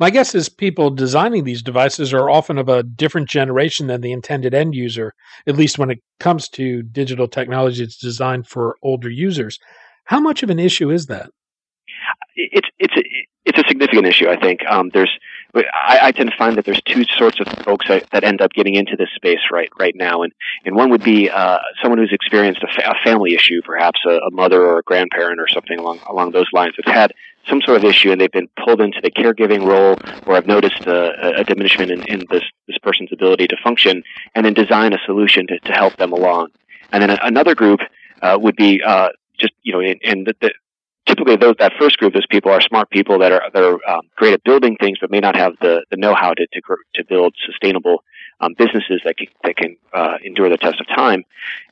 My 0.00 0.10
guess 0.10 0.34
is 0.34 0.48
people 0.48 0.90
designing 0.90 1.44
these 1.44 1.62
devices 1.62 2.12
are 2.12 2.28
often 2.28 2.58
of 2.58 2.68
a 2.68 2.82
different 2.82 3.28
generation 3.28 3.86
than 3.86 4.00
the 4.00 4.12
intended 4.12 4.52
end 4.52 4.74
user, 4.74 5.14
at 5.46 5.56
least 5.56 5.78
when 5.78 5.90
it 5.90 6.00
comes 6.18 6.48
to 6.50 6.82
digital 6.82 7.28
technology 7.28 7.84
that's 7.84 7.96
designed 7.96 8.48
for 8.48 8.76
older 8.82 9.08
users. 9.08 9.58
How 10.06 10.20
much 10.20 10.42
of 10.42 10.50
an 10.50 10.58
issue 10.58 10.90
is 10.90 11.06
that? 11.06 11.30
It's 12.34 12.68
it's 12.78 12.94
a, 12.96 13.02
it's 13.44 13.58
a 13.58 13.68
significant 13.68 14.06
issue. 14.06 14.28
I 14.28 14.36
think 14.36 14.60
um, 14.68 14.90
there's 14.92 15.16
I, 15.54 15.98
I, 16.02 16.12
tend 16.12 16.30
to 16.30 16.36
find 16.36 16.56
that 16.56 16.64
there's 16.64 16.82
two 16.82 17.04
sorts 17.04 17.38
of 17.40 17.46
folks 17.64 17.86
that, 17.88 18.08
that, 18.10 18.24
end 18.24 18.40
up 18.40 18.52
getting 18.52 18.74
into 18.74 18.96
this 18.96 19.08
space 19.14 19.40
right 19.52 19.68
right 19.78 19.94
now, 19.94 20.22
and 20.22 20.32
and 20.64 20.74
one 20.74 20.90
would 20.90 21.04
be 21.04 21.30
uh, 21.30 21.58
someone 21.80 21.98
who's 21.98 22.12
experienced 22.12 22.62
a, 22.62 22.66
fa- 22.66 22.90
a 22.90 23.04
family 23.04 23.34
issue, 23.34 23.60
perhaps 23.62 24.00
a, 24.06 24.10
a, 24.10 24.30
mother 24.30 24.62
or 24.62 24.78
a 24.78 24.82
grandparent 24.82 25.40
or 25.40 25.48
something 25.48 25.78
along 25.78 26.00
along 26.08 26.32
those 26.32 26.48
lines, 26.52 26.74
that's 26.76 26.94
had 26.94 27.12
some 27.48 27.60
sort 27.60 27.76
of 27.76 27.84
issue, 27.84 28.10
and 28.10 28.20
they've 28.20 28.32
been 28.32 28.48
pulled 28.64 28.80
into 28.80 29.00
the 29.02 29.10
caregiving 29.10 29.64
role, 29.66 29.96
or 30.26 30.34
have 30.34 30.46
noticed 30.46 30.86
a, 30.86 31.40
a 31.40 31.44
diminishment 31.44 31.90
in, 31.90 32.02
in 32.04 32.24
this 32.30 32.44
this 32.66 32.78
person's 32.78 33.12
ability 33.12 33.46
to 33.46 33.56
function, 33.62 34.02
and 34.34 34.44
then 34.44 34.54
design 34.54 34.92
a 34.92 34.98
solution 35.06 35.46
to, 35.46 35.58
to 35.60 35.72
help 35.72 35.96
them 35.96 36.12
along. 36.12 36.48
And 36.92 37.02
then 37.02 37.16
another 37.22 37.54
group 37.54 37.80
uh, 38.22 38.38
would 38.40 38.56
be 38.56 38.82
uh, 38.82 39.10
just 39.38 39.52
you 39.62 39.72
know, 39.72 39.80
in, 39.80 39.98
in 40.02 40.24
the, 40.24 40.34
the, 40.40 40.52
typically 41.06 41.36
those 41.36 41.54
that 41.58 41.72
first 41.78 41.98
group, 41.98 42.14
those 42.14 42.26
people 42.26 42.50
are 42.50 42.60
smart 42.60 42.90
people 42.90 43.18
that 43.18 43.32
are 43.32 43.42
that 43.52 43.62
are 43.62 43.78
um, 43.88 44.02
great 44.16 44.32
at 44.32 44.44
building 44.44 44.76
things, 44.80 44.98
but 45.00 45.10
may 45.10 45.20
not 45.20 45.36
have 45.36 45.54
the, 45.60 45.84
the 45.90 45.96
know-how 45.96 46.34
to 46.34 46.46
to, 46.46 46.60
to 46.94 47.04
build 47.04 47.34
sustainable 47.46 48.02
um, 48.40 48.54
businesses 48.56 49.00
that 49.04 49.16
can, 49.16 49.28
that 49.44 49.56
can 49.56 49.76
uh, 49.92 50.16
endure 50.24 50.48
the 50.48 50.56
test 50.56 50.80
of 50.80 50.86
time. 50.88 51.24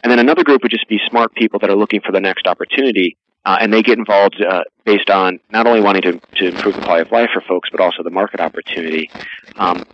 And 0.02 0.10
then 0.10 0.18
another 0.18 0.44
group 0.44 0.62
would 0.62 0.70
just 0.70 0.88
be 0.88 1.00
smart 1.08 1.34
people 1.34 1.58
that 1.60 1.70
are 1.70 1.76
looking 1.76 2.00
for 2.00 2.12
the 2.12 2.20
next 2.20 2.46
opportunity, 2.46 3.16
uh, 3.44 3.58
and 3.60 3.72
they 3.72 3.82
get 3.82 3.98
involved 3.98 4.40
uh, 4.42 4.64
based 4.84 5.10
on 5.10 5.40
not 5.50 5.66
only 5.66 5.80
wanting 5.80 6.02
to 6.02 6.20
to 6.36 6.48
improve 6.48 6.76
the 6.76 6.82
quality 6.82 7.02
of 7.02 7.12
life 7.12 7.30
for 7.32 7.40
folks, 7.40 7.68
but 7.70 7.80
also 7.80 8.02
the 8.02 8.10
market 8.10 8.40
opportunity. 8.40 9.10
Um, 9.56 9.84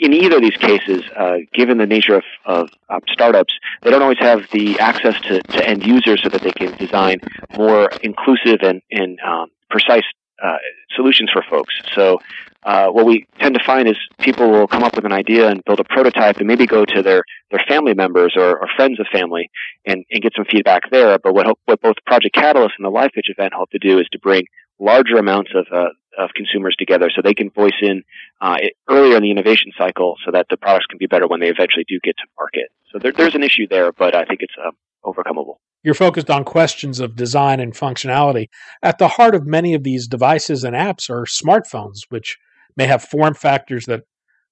in 0.00 0.12
either 0.12 0.36
of 0.36 0.42
these 0.42 0.56
cases, 0.56 1.02
uh, 1.16 1.36
given 1.54 1.78
the 1.78 1.86
nature 1.86 2.16
of, 2.16 2.24
of 2.44 2.70
um, 2.88 3.00
startups, 3.08 3.54
they 3.82 3.90
don't 3.90 4.02
always 4.02 4.18
have 4.18 4.42
the 4.52 4.78
access 4.78 5.20
to, 5.22 5.42
to 5.42 5.68
end 5.68 5.86
users 5.86 6.22
so 6.22 6.28
that 6.28 6.42
they 6.42 6.52
can 6.52 6.76
design 6.76 7.20
more 7.56 7.90
inclusive 8.02 8.60
and, 8.62 8.82
and 8.90 9.18
um, 9.20 9.50
precise 9.70 10.04
uh, 10.42 10.58
solutions 10.94 11.30
for 11.32 11.42
folks. 11.48 11.74
So 11.94 12.18
uh, 12.64 12.88
what 12.88 13.06
we 13.06 13.26
tend 13.38 13.54
to 13.54 13.64
find 13.64 13.88
is 13.88 13.96
people 14.18 14.50
will 14.50 14.66
come 14.66 14.82
up 14.82 14.96
with 14.96 15.04
an 15.04 15.12
idea 15.12 15.48
and 15.48 15.62
build 15.64 15.80
a 15.80 15.84
prototype 15.84 16.38
and 16.38 16.46
maybe 16.46 16.66
go 16.66 16.84
to 16.84 17.02
their, 17.02 17.22
their 17.50 17.64
family 17.68 17.94
members 17.94 18.34
or, 18.36 18.58
or 18.58 18.68
friends 18.76 18.98
of 19.00 19.06
family 19.12 19.50
and, 19.86 20.04
and 20.10 20.22
get 20.22 20.32
some 20.36 20.44
feedback 20.50 20.90
there. 20.90 21.18
But 21.18 21.32
what, 21.32 21.46
what 21.64 21.80
both 21.80 21.96
Project 22.06 22.34
Catalyst 22.34 22.74
and 22.78 22.84
the 22.84 22.90
Live 22.90 23.12
Pitch 23.14 23.28
event 23.30 23.54
hope 23.54 23.70
to 23.70 23.78
do 23.78 23.98
is 23.98 24.06
to 24.12 24.18
bring 24.18 24.44
larger 24.78 25.16
amounts 25.16 25.52
of, 25.54 25.66
uh, 25.72 25.88
of 26.18 26.30
consumers 26.34 26.76
together 26.76 27.10
so 27.14 27.22
they 27.22 27.34
can 27.34 27.50
voice 27.50 27.76
in 27.82 28.02
uh, 28.40 28.56
earlier 28.88 29.16
in 29.16 29.22
the 29.22 29.30
innovation 29.30 29.72
cycle 29.76 30.16
so 30.24 30.30
that 30.32 30.46
the 30.50 30.56
products 30.56 30.86
can 30.86 30.98
be 30.98 31.06
better 31.06 31.26
when 31.26 31.40
they 31.40 31.48
eventually 31.48 31.84
do 31.88 31.98
get 32.02 32.16
to 32.18 32.24
market. 32.38 32.70
So 32.92 32.98
there, 32.98 33.12
there's 33.12 33.34
an 33.34 33.42
issue 33.42 33.66
there, 33.68 33.92
but 33.92 34.14
I 34.14 34.24
think 34.24 34.40
it's 34.40 34.54
uh, 34.64 34.70
overcomable. 35.04 35.56
You're 35.82 35.94
focused 35.94 36.30
on 36.30 36.44
questions 36.44 36.98
of 37.00 37.14
design 37.16 37.60
and 37.60 37.72
functionality. 37.72 38.48
At 38.82 38.98
the 38.98 39.08
heart 39.08 39.34
of 39.34 39.46
many 39.46 39.74
of 39.74 39.84
these 39.84 40.08
devices 40.08 40.64
and 40.64 40.74
apps 40.74 41.08
are 41.08 41.24
smartphones, 41.24 42.00
which 42.08 42.38
may 42.76 42.86
have 42.86 43.02
form 43.02 43.34
factors 43.34 43.86
that 43.86 44.02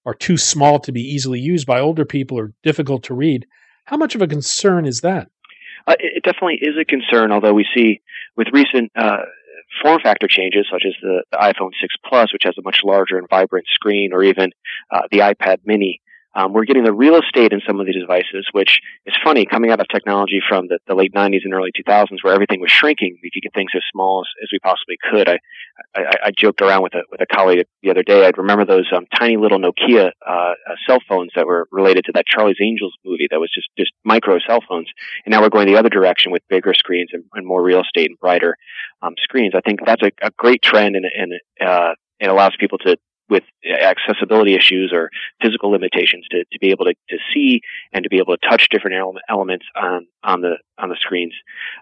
are 0.07 0.15
too 0.15 0.37
small 0.37 0.79
to 0.81 0.93
be 0.93 1.01
easily 1.01 1.41
used 1.41 1.67
by 1.67 1.81
older 1.81 2.05
people 2.05 2.39
or 2.39 2.53
difficult 2.63 3.03
to 3.05 3.15
read. 3.15 3.47
How 3.87 3.97
much 3.97 4.15
of 4.15 4.23
a 4.23 4.27
concern 4.27 4.87
is 4.87 5.01
that? 5.01 5.29
Uh, 5.87 5.97
it 5.99 6.23
definitely 6.23 6.59
is 6.63 6.77
a 6.81 6.85
concern, 6.85 7.33
although 7.33 7.53
we 7.53 7.67
see 7.75 8.01
with 8.37 8.49
recent 8.53 8.91
uh, 8.97 9.19
form 9.83 10.01
factor 10.03 10.29
changes, 10.29 10.67
such 10.71 10.85
as 10.87 10.95
the, 11.03 11.25
the, 11.31 11.39
iPhone 11.39 11.71
6 11.81 11.95
Plus, 12.07 12.33
which 12.33 12.45
has 12.45 12.55
a 12.59 12.63
much 12.63 12.81
larger 12.85 13.19
and 13.19 13.29
vibrant 13.29 13.67
screen, 13.69 14.13
or 14.13 14.23
even 14.23 14.51
uh, 14.91 15.03
the 15.11 15.19
iPad 15.19 15.59
Mini, 15.65 16.01
um, 16.35 16.53
we're 16.53 16.65
getting 16.65 16.85
the 16.85 16.93
real 16.93 17.17
estate 17.17 17.53
in 17.53 17.61
some 17.67 17.79
of 17.79 17.87
these 17.87 18.01
devices, 18.01 18.47
which 18.53 18.81
is 19.07 19.15
funny 19.23 19.47
coming 19.47 19.71
out 19.71 19.81
of 19.81 19.87
technology 19.89 20.41
from 20.49 20.67
the, 20.69 20.79
the, 20.87 20.95
late 20.95 21.13
90s 21.13 21.41
and 21.45 21.55
early 21.55 21.71
2000s 21.73 22.19
where 22.23 22.35
everything 22.35 22.61
was 22.61 22.71
shrinking. 22.71 23.19
We 23.23 23.31
could 23.33 23.43
get 23.43 23.55
things 23.55 23.71
as 23.75 23.83
small 23.93 24.25
as, 24.25 24.43
as 24.43 24.49
we 24.53 24.59
possibly 24.59 24.97
could. 25.11 25.29
I, 25.29 25.39
I, 25.95 26.03
I, 26.27 26.31
joked 26.37 26.61
around 26.61 26.83
with 26.83 26.95
a, 26.95 27.03
with 27.11 27.21
a 27.21 27.27
colleague 27.27 27.67
the 27.83 27.91
other 27.91 28.03
day. 28.03 28.27
I'd 28.27 28.39
remember 28.39 28.65
those 28.65 28.91
um, 28.95 29.07
tiny 29.17 29.37
little 29.37 29.59
Nokia 29.59 30.11
uh, 30.27 30.31
uh, 30.31 30.55
cell 30.89 30.99
phones 31.09 31.31
that 31.37 31.47
were 31.47 31.69
related 31.71 32.05
to 32.07 32.13
that 32.15 32.27
Charlie's 32.27 32.59
Angels 32.61 32.95
movie 33.05 33.29
that 33.31 33.39
was 33.39 33.51
just, 33.55 33.69
just 33.79 33.93
micro 34.05 34.39
cell 34.47 34.61
phones. 34.69 34.89
And 35.25 35.33
now 35.33 35.41
we're 35.41 35.51
going 35.51 35.67
the 35.67 35.79
other 35.79 35.89
direction 35.89 36.33
with 36.33 36.43
bigger 36.49 36.75
screens 36.75 37.11
and, 37.13 37.25
and 37.35 37.47
more 37.47 37.63
real 37.63 37.83
estate 37.83 38.11
and 38.11 38.19
brighter 38.19 38.57
um, 39.03 39.15
screens. 39.19 39.55
I 39.55 39.61
think 39.61 39.81
that's 39.85 40.03
a, 40.03 40.11
a 40.21 40.31
great 40.37 40.63
trend 40.63 40.97
and, 40.97 41.07
and 41.07 41.33
uh, 41.61 41.95
it 42.21 42.29
allows 42.29 42.55
people 42.59 42.79
to 42.79 42.97
with 43.29 43.43
accessibility 43.67 44.55
issues 44.55 44.93
or 44.93 45.09
physical 45.43 45.71
limitations 45.71 46.27
to, 46.31 46.45
to 46.53 46.59
be 46.61 46.71
able 46.71 46.85
to, 46.85 46.95
to 47.09 47.17
see 47.33 47.61
and 47.93 48.03
to 48.03 48.11
be 48.11 48.19
able 48.19 48.37
to 48.37 48.49
touch 48.49 48.69
different 48.71 48.97
elements 49.29 49.65
on, 49.75 50.07
on 50.23 50.41
the 50.41 50.57
on 50.79 50.89
the 50.89 50.97
screens. 51.01 51.33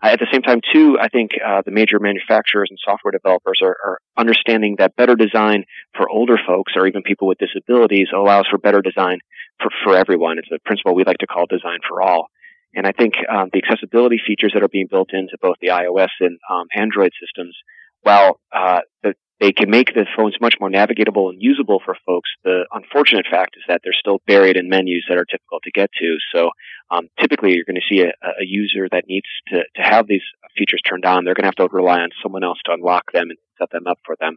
Uh, 0.03 0.09
at 0.09 0.19
the 0.19 0.27
same 0.31 0.43
time, 0.43 0.61
too, 0.73 0.99
I 1.01 1.09
think 1.09 1.33
uh, 1.45 1.63
the 1.65 1.71
major 1.71 1.99
manufacturers 1.99 2.69
and 2.71 2.79
software 2.85 3.11
developers 3.11 3.59
are, 3.63 3.77
are, 3.85 3.99
understanding 4.19 4.77
that 4.79 4.95
better 4.95 5.17
design 5.17 5.65
for 5.97 6.09
older 6.11 6.39
folks 6.47 6.75
or 6.77 6.87
even 6.87 7.03
people 7.03 7.27
with 7.27 7.39
disabilities 7.39 8.09
allows 8.15 8.47
for 8.51 8.59
better 8.59 8.83
design 8.83 9.19
for, 9.59 9.71
for 9.83 9.97
everyone. 9.97 10.39
It's 10.39 10.49
a 10.53 10.59
principle 10.67 10.95
we 10.95 11.05
like 11.05 11.19
to 11.19 11.27
call 11.27 11.47
design 11.47 11.79
for 11.89 12.03
all. 12.03 12.27
And 12.75 12.87
I 12.87 12.93
think 12.93 13.15
um, 13.29 13.49
the 13.53 13.63
accessibility 13.65 14.21
features 14.25 14.53
that 14.55 14.63
are 14.63 14.69
being 14.69 14.89
built 14.91 15.11
into 15.13 15.37
both 15.41 15.57
the 15.61 15.69
iOS 15.69 16.09
and 16.21 16.39
um, 16.51 16.67
Android 16.75 17.13
systems, 17.21 17.57
while 18.03 18.41
uh, 18.53 18.81
the, 19.03 19.15
they 19.41 19.53
can 19.53 19.71
make 19.71 19.93
the 19.93 20.07
phones 20.17 20.37
much 20.41 20.55
more 20.61 20.71
navigatable 20.71 21.31
and 21.31 21.43
usable 21.43 21.81
for 21.85 21.97
folks. 22.07 22.31
The 22.45 22.65
unfortunate 22.73 23.27
fact 23.29 23.57
is 23.57 23.65
that 23.67 23.81
they're 23.83 23.93
still 23.93 24.21
buried 24.27 24.57
in 24.57 24.69
menus 24.69 25.05
that 25.09 25.19
are 25.19 25.27
difficult 25.29 25.65
to 25.65 25.73
get 25.73 25.91
to. 25.99 26.17
So 26.33 26.51
um, 26.93 27.09
typically, 27.21 27.55
you're 27.55 27.65
going 27.65 27.81
to 27.81 27.95
see 27.95 28.03
a, 28.03 28.13
a, 28.25 28.45
user 28.45 28.89
that 28.93 29.05
needs 29.09 29.27
to, 29.49 29.63
to 29.77 29.83
have 29.83 30.07
these 30.07 30.23
features 30.57 30.81
turned 30.89 31.05
on. 31.05 31.25
They're 31.25 31.35
going 31.35 31.51
to 31.51 31.53
have 31.59 31.69
to 31.71 31.75
rely 31.75 32.01
on 32.01 32.11
someone 32.23 32.45
else 32.45 32.59
to 32.67 32.73
unlock 32.73 33.11
them 33.13 33.31
and 33.31 33.39
set 33.59 33.71
them 33.71 33.89
up 33.89 33.99
for 34.07 34.15
them. 34.21 34.37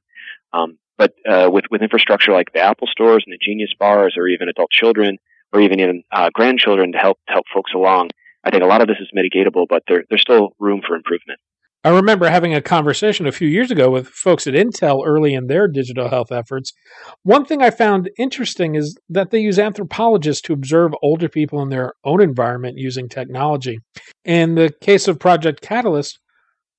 Um, 0.53 0.79
but 0.97 1.13
uh, 1.29 1.49
with 1.51 1.65
with 1.69 1.81
infrastructure 1.81 2.31
like 2.31 2.53
the 2.53 2.61
Apple 2.61 2.87
stores 2.87 3.23
and 3.27 3.33
the 3.33 3.45
Genius 3.45 3.73
bars, 3.77 4.15
or 4.17 4.27
even 4.27 4.49
adult 4.49 4.71
children, 4.71 5.17
or 5.53 5.61
even 5.61 5.79
even 5.81 6.03
uh, 6.11 6.29
grandchildren 6.33 6.93
to 6.93 6.97
help 6.97 7.19
help 7.27 7.45
folks 7.53 7.73
along, 7.75 8.09
I 8.43 8.49
think 8.49 8.63
a 8.63 8.67
lot 8.67 8.81
of 8.81 8.87
this 8.87 8.97
is 8.99 9.09
mitigatable, 9.15 9.65
but 9.67 9.83
there, 9.87 10.03
there's 10.09 10.21
still 10.21 10.55
room 10.57 10.81
for 10.87 10.95
improvement. 10.95 11.39
I 11.85 11.89
remember 11.89 12.27
having 12.27 12.55
a 12.55 12.63
conversation 12.63 13.27
a 13.27 13.31
few 13.31 13.47
years 13.47 13.69
ago 13.69 13.91
with 13.91 14.07
folks 14.07 14.47
at 14.47 14.55
Intel 14.55 15.05
early 15.05 15.35
in 15.35 15.45
their 15.45 15.67
digital 15.67 16.09
health 16.09 16.31
efforts. 16.31 16.73
One 17.21 17.45
thing 17.45 17.61
I 17.61 17.69
found 17.69 18.09
interesting 18.17 18.73
is 18.73 18.97
that 19.07 19.29
they 19.29 19.37
use 19.37 19.59
anthropologists 19.59 20.41
to 20.47 20.53
observe 20.53 20.95
older 21.03 21.29
people 21.29 21.61
in 21.61 21.69
their 21.69 21.93
own 22.03 22.23
environment 22.23 22.79
using 22.79 23.07
technology. 23.07 23.77
In 24.23 24.55
the 24.55 24.73
case 24.81 25.07
of 25.07 25.19
Project 25.19 25.61
Catalyst, 25.61 26.17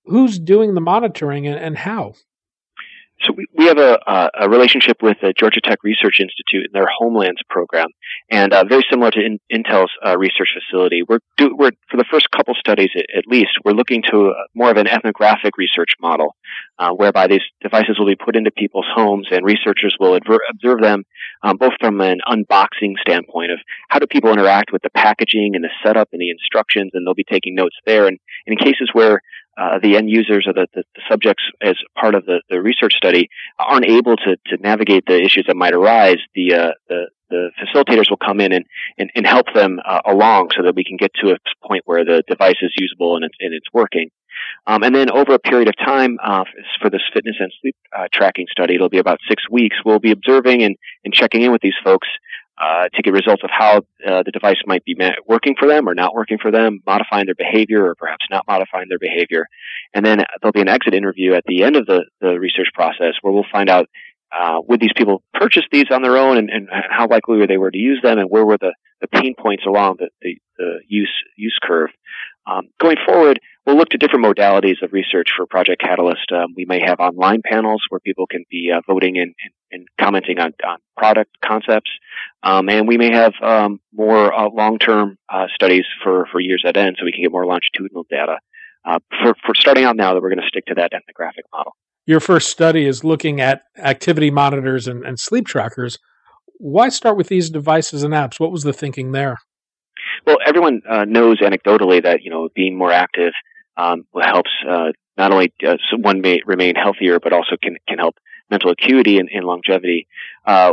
who's 0.07 0.41
doing 0.41 0.75
the 0.75 0.81
monitoring 0.81 1.47
and, 1.47 1.57
and 1.57 1.79
how? 1.79 2.15
So 3.23 3.33
we, 3.33 3.47
we 3.57 3.67
have 3.67 3.79
a, 3.79 3.99
a 4.39 4.49
relationship 4.49 4.99
with 5.03 5.17
the 5.23 5.33
Georgia 5.33 5.61
Tech 5.61 5.83
Research 5.83 6.21
Institute 6.21 6.71
and 6.71 6.75
their 6.75 6.89
HomeLab 7.01 7.33
program, 7.49 7.89
and 8.31 8.53
uh, 8.53 8.65
very 8.69 8.85
similar 8.91 9.11
to 9.11 9.21
in, 9.21 9.39
Intel's 9.51 9.91
uh, 10.05 10.19
research 10.19 10.49
facility. 10.55 11.03
We're, 11.03 11.21
do, 11.37 11.55
we're 11.57 11.71
for 11.91 11.97
the 11.97 12.05
first 12.11 12.31
couple 12.31 12.55
studies 12.55 12.91
at, 12.95 13.07
at, 13.17 13.27
least, 13.27 13.51
we're 13.65 13.73
looking 13.73 14.03
to 14.11 14.33
more 14.55 14.71
of 14.71 14.77
an 14.77 14.87
ethnographic 14.87 15.57
research 15.57 15.91
model, 16.01 16.37
uh, 16.79 16.91
whereby 16.91 17.27
these 17.27 17.41
devices 17.63 17.99
will 17.99 18.07
be 18.07 18.17
put 18.17 18.37
into 18.37 18.51
people's 18.51 18.87
homes, 18.95 19.29
and 19.31 19.45
researchers 19.45 19.97
will 19.99 20.15
adver- 20.15 20.41
observe 20.51 20.81
them 20.81 21.05
um, 21.43 21.57
both 21.57 21.73
from 21.81 22.01
an 22.01 22.19
unboxing 22.29 22.95
standpoint 23.01 23.51
of 23.51 23.59
how 23.89 23.99
do 23.99 24.07
people 24.07 24.31
interact 24.31 24.73
with 24.73 24.83
the 24.83 24.91
packaging 24.91 25.53
and 25.55 25.65
the 25.65 25.71
setup 25.85 26.09
and 26.13 26.21
the 26.21 26.31
instructions, 26.31 26.91
and 26.95 27.07
they'll 27.07 27.15
be 27.15 27.25
taking 27.25 27.55
notes 27.55 27.77
there. 27.87 28.07
And, 28.07 28.19
and 28.47 28.59
in 28.59 28.65
cases 28.65 28.91
where 28.93 29.21
uh, 29.57 29.79
the 29.83 29.97
end 29.97 30.11
users 30.11 30.47
or 30.47 30.53
the, 30.53 30.67
the, 30.75 30.85
the, 30.95 31.03
subjects 31.09 31.43
as 31.63 31.77
part 31.99 32.15
of 32.15 32.27
the, 32.27 32.43
the 32.51 32.61
research 32.61 32.95
study 32.95 33.29
aren't 33.59 33.87
able 33.87 34.17
to, 34.17 34.37
to 34.47 34.57
navigate 34.61 35.05
the 35.07 35.21
issues 35.21 35.45
that 35.47 35.57
might 35.57 35.73
arise, 35.73 36.19
the, 36.35 36.55
uh, 36.55 36.71
the, 36.89 37.07
the 37.31 37.51
facilitators 37.61 38.11
will 38.11 38.19
come 38.19 38.41
in 38.41 38.53
and, 38.53 38.65
and, 38.99 39.11
and 39.15 39.27
help 39.27 39.47
them 39.55 39.81
uh, 39.85 40.01
along 40.07 40.51
so 40.57 40.63
that 40.63 40.75
we 40.75 40.85
can 40.85 40.97
get 40.97 41.11
to 41.23 41.31
a 41.31 41.37
point 41.67 41.83
where 41.87 42.05
the 42.05 42.23
device 42.29 42.57
is 42.61 42.73
usable 42.79 43.17
and 43.17 43.25
it's, 43.25 43.37
and 43.41 43.55
it's 43.55 43.67
working. 43.73 44.11
Um, 44.67 44.83
and 44.83 44.95
then 44.95 45.11
over 45.11 45.33
a 45.33 45.39
period 45.39 45.69
of 45.69 45.77
time, 45.79 46.19
uh, 46.23 46.45
for 46.81 46.91
this 46.91 47.01
fitness 47.15 47.37
and 47.39 47.51
sleep 47.61 47.77
uh, 47.97 48.09
tracking 48.13 48.47
study, 48.51 48.75
it'll 48.75 48.89
be 48.89 48.99
about 48.99 49.19
six 49.29 49.49
weeks. 49.51 49.77
We'll 49.85 49.99
be 49.99 50.11
observing 50.11 50.63
and, 50.63 50.77
and 51.05 51.15
checking 51.15 51.43
in 51.43 51.53
with 51.53 51.63
these 51.63 51.75
folks 51.83 52.09
uh, 52.59 52.89
to 52.95 53.03
get 53.03 53.13
results 53.13 53.43
of 53.45 53.51
how 53.53 53.79
uh, 54.07 54.23
the 54.25 54.31
device 54.33 54.57
might 54.67 54.85
be 54.85 54.97
working 55.27 55.55
for 55.59 55.69
them 55.69 55.89
or 55.89 55.95
not 55.95 56.15
working 56.15 56.39
for 56.41 56.51
them, 56.51 56.81
modifying 56.87 57.27
their 57.27 57.35
behavior 57.35 57.85
or 57.85 57.95
perhaps 57.95 58.25
not 58.31 58.45
modifying 58.49 58.87
their 58.89 58.99
behavior. 58.99 59.47
And 59.95 60.05
then 60.05 60.19
there'll 60.41 60.53
be 60.53 60.61
an 60.61 60.69
exit 60.69 60.95
interview 60.95 61.35
at 61.35 61.45
the 61.47 61.63
end 61.65 61.77
of 61.77 61.87
the, 61.87 62.05
the 62.21 62.39
research 62.41 62.69
process 62.75 63.15
where 63.21 63.33
we'll 63.33 63.45
find 63.53 63.69
out 63.69 63.89
uh, 64.33 64.61
would 64.67 64.81
these 64.81 64.93
people 64.97 65.23
purchase 65.35 65.65
these 65.71 65.87
on 65.91 66.03
their 66.03 66.17
own 66.17 66.37
and, 66.37 66.51
and 66.51 66.69
how 66.71 67.07
likely 67.09 67.37
were 67.37 67.47
they 67.47 67.59
were 67.59 67.71
to 67.71 67.79
use 67.79 68.01
them 68.03 68.19
and 68.19 68.29
where 68.29 68.45
were 68.45 68.59
the, 68.59 68.75
the 69.01 69.09
pain 69.09 69.35
points 69.39 69.65
along 69.67 69.97
the, 69.99 70.09
the, 70.23 70.37
the 70.59 70.79
use, 70.89 71.13
use 71.37 71.59
curve. 71.63 71.91
Um, 72.47 72.69
going 72.81 72.97
forward, 73.05 73.41
we'll 73.67 73.77
look 73.77 73.89
to 73.91 73.99
different 73.99 74.25
modalities 74.25 74.83
of 74.83 74.93
research 74.93 75.31
for 75.37 75.47
Project 75.47 75.81
Catalyst. 75.81 76.31
Um, 76.33 76.55
we 76.57 76.65
may 76.65 76.81
have 76.85 77.01
online 77.01 77.43
panels 77.45 77.83
where 77.89 78.01
people 78.01 78.27
can 78.27 78.45
be 78.51 78.71
uh, 78.75 78.81
voting 78.87 79.19
and, 79.19 79.35
and, 79.77 79.89
commenting 80.01 80.39
on, 80.39 80.53
on 80.67 80.79
product 80.97 81.31
concepts. 81.45 81.91
Um, 82.43 82.69
and 82.69 82.89
we 82.89 82.97
may 82.97 83.13
have 83.13 83.33
um, 83.43 83.81
more 83.93 84.33
uh, 84.33 84.49
long-term 84.49 85.19
uh, 85.29 85.47
studies 85.55 85.85
for, 86.03 86.27
for 86.33 86.41
years 86.41 86.63
at 86.67 86.77
end 86.77 86.97
so 86.99 87.05
we 87.05 87.13
can 87.13 87.23
get 87.23 87.33
more 87.33 87.47
longitudinal 87.47 88.05
data. 88.11 88.39
Uh, 88.85 89.01
for, 89.21 89.35
for 89.45 89.55
starting 89.55 89.85
out 89.85 89.97
now 89.97 90.15
that 90.15 90.23
we're 90.23 90.29
going 90.29 90.41
to 90.41 90.47
stick 90.47 90.65
to 90.67 90.75
that 90.75 90.93
ethnographic 90.93 91.45
model. 91.53 91.73
Your 92.07 92.21
first 92.21 92.51
study 92.51 92.87
is 92.87 93.03
looking 93.03 93.41
at 93.41 93.63
activity 93.79 94.31
monitors 94.31 94.87
and, 94.87 95.05
and 95.05 95.19
sleep 95.19 95.45
trackers. 95.47 95.99
Why 96.59 96.89
start 96.89 97.17
with 97.17 97.27
these 97.27 97.51
devices 97.51 98.05
and 98.05 98.15
apps? 98.15 98.39
What 98.39 98.53
was 98.53 98.63
the 98.63 98.73
thinking 98.73 99.11
there? 99.11 99.39
Well, 100.25 100.37
everyone 100.47 100.83
uh, 100.89 101.05
knows 101.05 101.41
anecdotally 101.41 102.03
that 102.05 102.23
you 102.23 102.31
know 102.31 102.49
being 102.55 102.79
more 102.79 102.93
active 102.93 103.33
um, 103.77 104.07
helps 104.23 104.51
uh, 104.69 104.93
not 105.19 105.33
only 105.33 105.53
uh, 105.67 105.77
one 105.99 106.21
may 106.21 106.41
remain 106.47 106.77
healthier, 106.77 107.19
but 107.21 107.33
also 107.33 107.57
can 107.61 107.77
can 107.89 107.99
help 107.99 108.17
mental 108.51 108.71
acuity 108.71 109.19
and, 109.19 109.29
and 109.33 109.45
longevity. 109.45 110.07
Uh, 110.45 110.73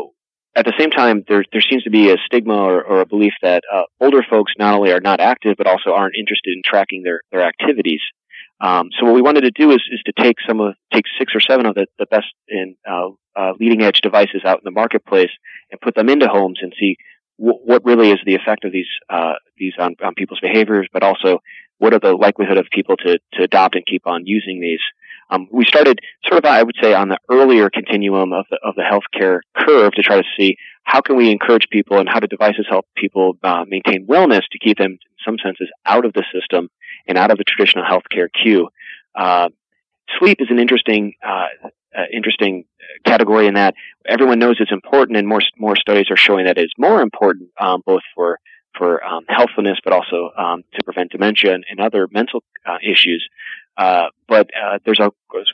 at 0.56 0.66
the 0.66 0.74
same 0.78 0.92
time, 0.92 1.24
there 1.28 1.44
there 1.52 1.62
seems 1.62 1.84
to 1.84 1.90
be 1.90 2.12
a 2.12 2.18
stigma 2.26 2.56
or, 2.56 2.84
or 2.84 3.02
a 3.02 3.06
belief 3.06 3.34
that 3.42 3.64
uh, 3.74 3.84
older 4.00 4.24
folks 4.30 4.54
not 4.60 4.76
only 4.76 4.92
are 4.92 5.02
not 5.02 5.20
active, 5.20 5.56
but 5.58 5.68
also 5.68 5.92
aren't 5.92 6.16
interested 6.16 6.54
in 6.54 6.62
tracking 6.64 7.02
their 7.04 7.22
their 7.32 7.42
activities. 7.42 8.02
Um, 8.62 8.90
so 8.98 9.06
what 9.06 9.16
we 9.16 9.22
wanted 9.22 9.42
to 9.42 9.52
do 9.52 9.72
is, 9.72 9.82
is 9.92 10.02
to 10.06 10.14
take 10.18 10.38
some 10.48 10.62
of 10.62 10.76
take 10.94 11.06
six 11.20 11.34
or 11.36 11.42
seven 11.42 11.66
of 11.66 11.76
the, 11.76 11.88
the 12.00 12.06
best 12.06 12.28
in 12.48 12.76
uh, 12.90 13.10
uh, 13.36 13.54
leading 13.60 13.82
edge 13.82 14.00
devices 14.02 14.42
out 14.46 14.60
in 14.60 14.64
the 14.64 14.72
marketplace 14.72 15.32
and 15.72 15.82
put 15.82 15.96
them 15.96 16.08
into 16.08 16.28
homes 16.28 16.60
and 16.62 16.72
see 16.80 16.96
w- 17.40 17.60
what 17.66 17.84
really 17.84 18.12
is 18.12 18.20
the 18.26 18.36
effect 18.36 18.64
of 18.64 18.72
these 18.72 18.88
uh, 19.10 19.34
these 19.58 19.74
on, 19.80 19.96
on 20.04 20.14
people's 20.14 20.40
behaviors, 20.40 20.88
but 20.94 21.04
also 21.04 21.40
what 21.80 21.94
are 21.94 22.00
the 22.00 22.14
likelihood 22.14 22.58
of 22.58 22.68
people 22.72 22.96
to, 22.98 23.20
to 23.34 23.44
adopt 23.44 23.76
and 23.76 23.86
keep 23.86 24.06
on 24.08 24.22
using 24.26 24.62
these. 24.62 24.80
Um, 25.30 25.48
we 25.52 25.66
started 25.66 26.00
sort 26.26 26.44
of, 26.44 26.50
I 26.50 26.64
would 26.64 26.76
say, 26.82 26.94
on 26.94 27.10
the 27.10 27.18
earlier 27.30 27.70
continuum 27.70 28.34
of 28.34 28.46
the, 28.50 28.60
of 28.64 28.76
the 28.76 28.84
healthcare 28.84 29.40
curve 29.56 29.94
to 29.94 30.04
try 30.04 30.18
to 30.18 30.28
see 30.38 30.58
how 30.84 31.02
can 31.02 31.16
we 31.16 31.32
encourage 31.32 31.68
people 31.72 31.98
and 31.98 32.10
how 32.10 32.20
do 32.20 32.28
devices 32.28 32.66
help 32.70 32.86
people 32.96 33.38
uh, 33.44 33.64
maintain 33.68 34.06
wellness 34.06 34.42
to 34.52 34.60
keep 34.60 34.78
them, 34.78 34.92
in 34.92 35.00
some 35.26 35.38
senses, 35.44 35.70
out 35.86 36.06
of 36.06 36.14
the 36.14 36.24
system 36.34 36.70
and 37.08 37.18
out 37.18 37.32
of 37.32 37.38
the 37.38 37.44
traditional 37.44 37.86
healthcare 37.86 38.28
queue. 38.42 38.70
Uh, 39.16 39.50
sleep 40.20 40.40
is 40.42 40.48
an 40.50 40.60
interesting, 40.60 41.14
uh, 41.26 41.48
uh, 41.98 42.04
interesting 42.12 42.66
category 43.06 43.48
in 43.48 43.54
that 43.54 43.76
everyone 44.08 44.40
knows 44.40 44.58
it's 44.60 44.72
important, 44.72 45.18
and 45.18 45.28
more 45.28 45.42
more 45.58 45.76
studies 45.76 46.10
are 46.10 46.18
showing 46.18 46.46
that 46.46 46.58
it's 46.58 46.74
more 46.78 47.02
important 47.02 47.50
um, 47.60 47.82
both 47.86 48.02
for 48.16 48.40
for 48.78 49.04
um, 49.04 49.24
healthfulness, 49.28 49.78
but 49.84 49.94
also 49.94 50.32
um, 50.38 50.64
to 50.74 50.84
prevent 50.84 51.12
dementia 51.12 51.54
and, 51.54 51.64
and 51.70 51.80
other 51.80 52.08
mental 52.12 52.44
uh, 52.66 52.78
issues. 52.82 53.28
Uh, 53.78 54.06
but 54.28 54.50
uh, 54.54 54.78
there's 54.86 55.00
a 55.00 55.12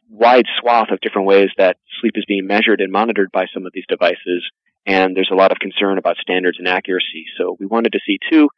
wide 0.10 0.46
swath 0.60 0.90
of 0.92 1.00
different 1.02 1.28
ways 1.28 1.50
that 1.58 1.78
sleep 2.02 2.14
is 2.16 2.26
being 2.28 2.46
measured 2.46 2.82
and 2.82 2.92
monitored 2.92 3.32
by 3.32 3.46
some 3.54 3.66
of 3.66 3.72
these 3.74 3.86
devices, 3.88 4.44
and 4.86 5.16
there's 5.16 5.30
a 5.32 5.36
lot 5.36 5.52
of 5.52 5.60
concern 5.60 5.98
about 5.98 6.18
standards 6.18 6.58
and 6.60 6.68
accuracy. 6.68 7.26
So 7.38 7.56
we 7.60 7.66
wanted 7.66 7.94
to 7.94 8.00
see 8.06 8.20
too 8.30 8.50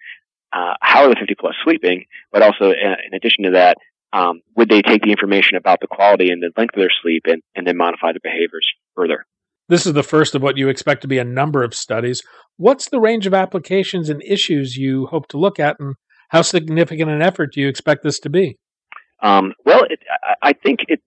uh, 0.53 0.73
how 0.81 1.05
are 1.05 1.09
the 1.09 1.15
50 1.19 1.35
plus 1.39 1.55
sleeping, 1.63 2.05
but 2.31 2.41
also 2.41 2.71
uh, 2.71 2.95
in 3.05 3.13
addition 3.13 3.45
to 3.45 3.51
that, 3.51 3.77
um, 4.13 4.41
would 4.55 4.69
they 4.69 4.81
take 4.81 5.03
the 5.03 5.11
information 5.11 5.57
about 5.57 5.79
the 5.79 5.87
quality 5.87 6.29
and 6.29 6.41
the 6.41 6.51
length 6.57 6.75
of 6.75 6.81
their 6.81 6.91
sleep 7.01 7.23
and, 7.25 7.41
and 7.55 7.65
then 7.65 7.77
modify 7.77 8.11
their 8.11 8.19
behaviors 8.21 8.67
further? 8.95 9.25
This 9.69 9.85
is 9.85 9.93
the 9.93 10.03
first 10.03 10.35
of 10.35 10.41
what 10.41 10.57
you 10.57 10.67
expect 10.67 11.01
to 11.03 11.07
be 11.07 11.17
a 11.17 11.23
number 11.23 11.63
of 11.63 11.73
studies. 11.73 12.21
What's 12.57 12.89
the 12.89 12.99
range 12.99 13.25
of 13.25 13.33
applications 13.33 14.09
and 14.09 14.21
issues 14.23 14.75
you 14.75 15.05
hope 15.05 15.27
to 15.29 15.37
look 15.37 15.59
at, 15.59 15.77
and 15.79 15.95
how 16.29 16.41
significant 16.41 17.09
an 17.09 17.21
effort 17.21 17.53
do 17.53 17.61
you 17.61 17.69
expect 17.69 18.03
this 18.03 18.19
to 18.19 18.29
be? 18.29 18.57
Um, 19.21 19.53
well, 19.65 19.83
it, 19.89 19.99
I 20.41 20.53
think 20.53 20.81
it 20.87 21.01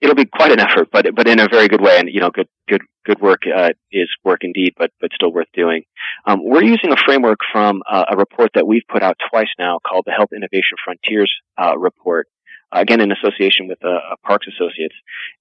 it'll 0.00 0.14
be 0.14 0.26
quite 0.26 0.52
an 0.52 0.60
effort, 0.60 0.88
but 0.92 1.06
but 1.14 1.28
in 1.28 1.40
a 1.40 1.48
very 1.48 1.68
good 1.68 1.80
way. 1.80 1.98
And 1.98 2.08
you 2.08 2.20
know, 2.20 2.30
good 2.30 2.48
good 2.68 2.82
good 3.04 3.20
work 3.20 3.42
uh, 3.46 3.70
is 3.92 4.08
work 4.24 4.40
indeed, 4.42 4.74
but 4.76 4.90
but 5.00 5.10
still 5.14 5.32
worth 5.32 5.48
doing. 5.52 5.84
Um, 6.26 6.40
we're 6.42 6.64
using 6.64 6.92
a 6.92 6.96
framework 6.96 7.38
from 7.52 7.82
uh, 7.90 8.04
a 8.10 8.16
report 8.16 8.50
that 8.54 8.66
we've 8.66 8.86
put 8.88 9.02
out 9.02 9.16
twice 9.30 9.50
now, 9.58 9.78
called 9.86 10.04
the 10.06 10.12
Health 10.12 10.30
Innovation 10.34 10.76
Frontiers 10.84 11.32
uh, 11.60 11.76
report. 11.78 12.28
Again, 12.72 13.00
in 13.00 13.12
association 13.12 13.68
with 13.68 13.82
uh, 13.84 14.16
Parks 14.24 14.48
Associates, 14.48 14.94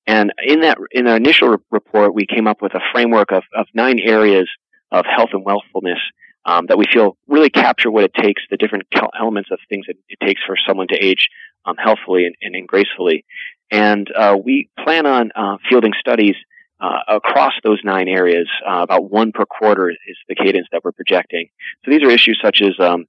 and 0.05 0.31
in 0.45 0.61
that 0.61 0.77
in 0.91 1.05
the 1.05 1.15
initial 1.15 1.49
re- 1.49 1.57
report, 1.71 2.13
we 2.13 2.27
came 2.27 2.47
up 2.47 2.61
with 2.61 2.75
a 2.75 2.79
framework 2.93 3.31
of, 3.31 3.43
of 3.55 3.65
nine 3.73 3.99
areas 3.99 4.47
of 4.91 5.05
health 5.05 5.31
and 5.33 5.43
wealthfulness 5.43 5.99
um, 6.45 6.67
that 6.67 6.77
we 6.77 6.85
feel 6.91 7.17
really 7.27 7.49
capture 7.49 7.89
what 7.89 8.03
it 8.03 8.13
takes, 8.13 8.41
the 8.49 8.57
different 8.57 8.83
elements 9.19 9.49
of 9.51 9.59
things 9.69 9.85
that 9.87 9.95
it 10.09 10.19
takes 10.25 10.41
for 10.45 10.55
someone 10.67 10.87
to 10.87 10.95
age 10.95 11.29
um, 11.65 11.75
healthfully 11.77 12.25
and, 12.25 12.35
and, 12.41 12.67
gracefully. 12.67 13.25
And 13.71 14.07
uh, 14.15 14.37
we 14.43 14.69
plan 14.83 15.05
on 15.05 15.31
uh, 15.35 15.57
fielding 15.67 15.93
studies 15.99 16.35
uh, 16.79 16.99
across 17.07 17.53
those 17.63 17.79
nine 17.83 18.07
areas. 18.07 18.47
Uh, 18.67 18.81
about 18.83 19.09
one 19.09 19.31
per 19.31 19.45
quarter 19.45 19.89
is 19.89 20.17
the 20.29 20.35
cadence 20.35 20.67
that 20.71 20.83
we're 20.83 20.91
projecting. 20.91 21.47
So 21.83 21.91
these 21.91 22.03
are 22.03 22.11
issues 22.11 22.39
such 22.43 22.61
as 22.61 22.79
um, 22.79 23.05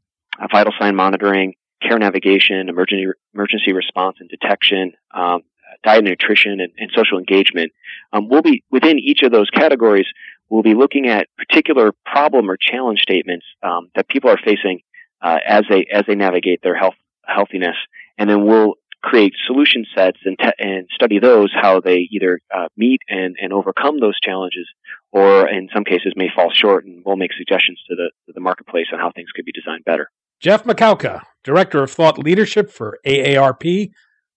vital 0.50 0.72
sign 0.78 0.96
monitoring, 0.96 1.54
care 1.82 1.98
navigation, 1.98 2.68
emergency 2.68 3.06
emergency 3.34 3.72
response 3.72 4.16
and 4.20 4.28
detection, 4.28 4.92
um, 5.14 5.42
diet 5.84 5.98
and 5.98 6.08
nutrition, 6.08 6.60
and, 6.60 6.72
and 6.78 6.90
social 6.94 7.18
engagement. 7.18 7.72
Um, 8.12 8.28
we'll 8.28 8.42
be 8.42 8.64
within 8.70 8.98
each 8.98 9.22
of 9.22 9.32
those 9.32 9.50
categories. 9.50 10.06
We'll 10.48 10.62
be 10.62 10.74
looking 10.74 11.08
at 11.08 11.28
particular 11.36 11.92
problem 12.04 12.50
or 12.50 12.56
challenge 12.56 13.00
statements 13.00 13.46
um, 13.62 13.90
that 13.94 14.08
people 14.08 14.30
are 14.30 14.38
facing 14.44 14.80
uh, 15.20 15.38
as 15.46 15.64
they 15.68 15.86
as 15.92 16.04
they 16.06 16.14
navigate 16.14 16.60
their 16.62 16.76
health 16.76 16.94
healthiness, 17.26 17.76
and 18.18 18.30
then 18.30 18.46
we'll 18.46 18.74
create 19.02 19.34
solution 19.46 19.86
sets 19.94 20.18
and, 20.24 20.36
te- 20.38 20.52
and 20.58 20.88
study 20.92 21.20
those 21.20 21.50
how 21.54 21.80
they 21.80 22.08
either 22.10 22.40
uh, 22.54 22.66
meet 22.76 23.00
and, 23.08 23.36
and 23.40 23.52
overcome 23.52 24.00
those 24.00 24.18
challenges, 24.20 24.66
or 25.12 25.48
in 25.48 25.68
some 25.72 25.84
cases 25.84 26.12
may 26.16 26.28
fall 26.34 26.50
short, 26.52 26.84
and 26.84 27.04
we'll 27.04 27.16
make 27.16 27.32
suggestions 27.32 27.80
to 27.88 27.94
the 27.94 28.10
to 28.26 28.32
the 28.32 28.40
marketplace 28.40 28.86
on 28.92 28.98
how 28.98 29.10
things 29.14 29.30
could 29.34 29.44
be 29.44 29.52
designed 29.52 29.84
better. 29.84 30.10
Jeff 30.40 30.64
Makowka, 30.64 31.22
Director 31.44 31.82
of 31.82 31.90
Thought 31.90 32.18
Leadership 32.18 32.70
for 32.70 32.98
AARP. 33.06 33.90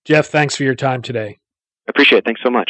Jeff, 0.06 0.28
thanks 0.28 0.56
for 0.56 0.64
your 0.64 0.76
time 0.76 1.02
today. 1.02 1.40
Appreciate 1.88 2.20
it. 2.20 2.26
Thanks 2.26 2.42
so 2.44 2.50
much. 2.50 2.70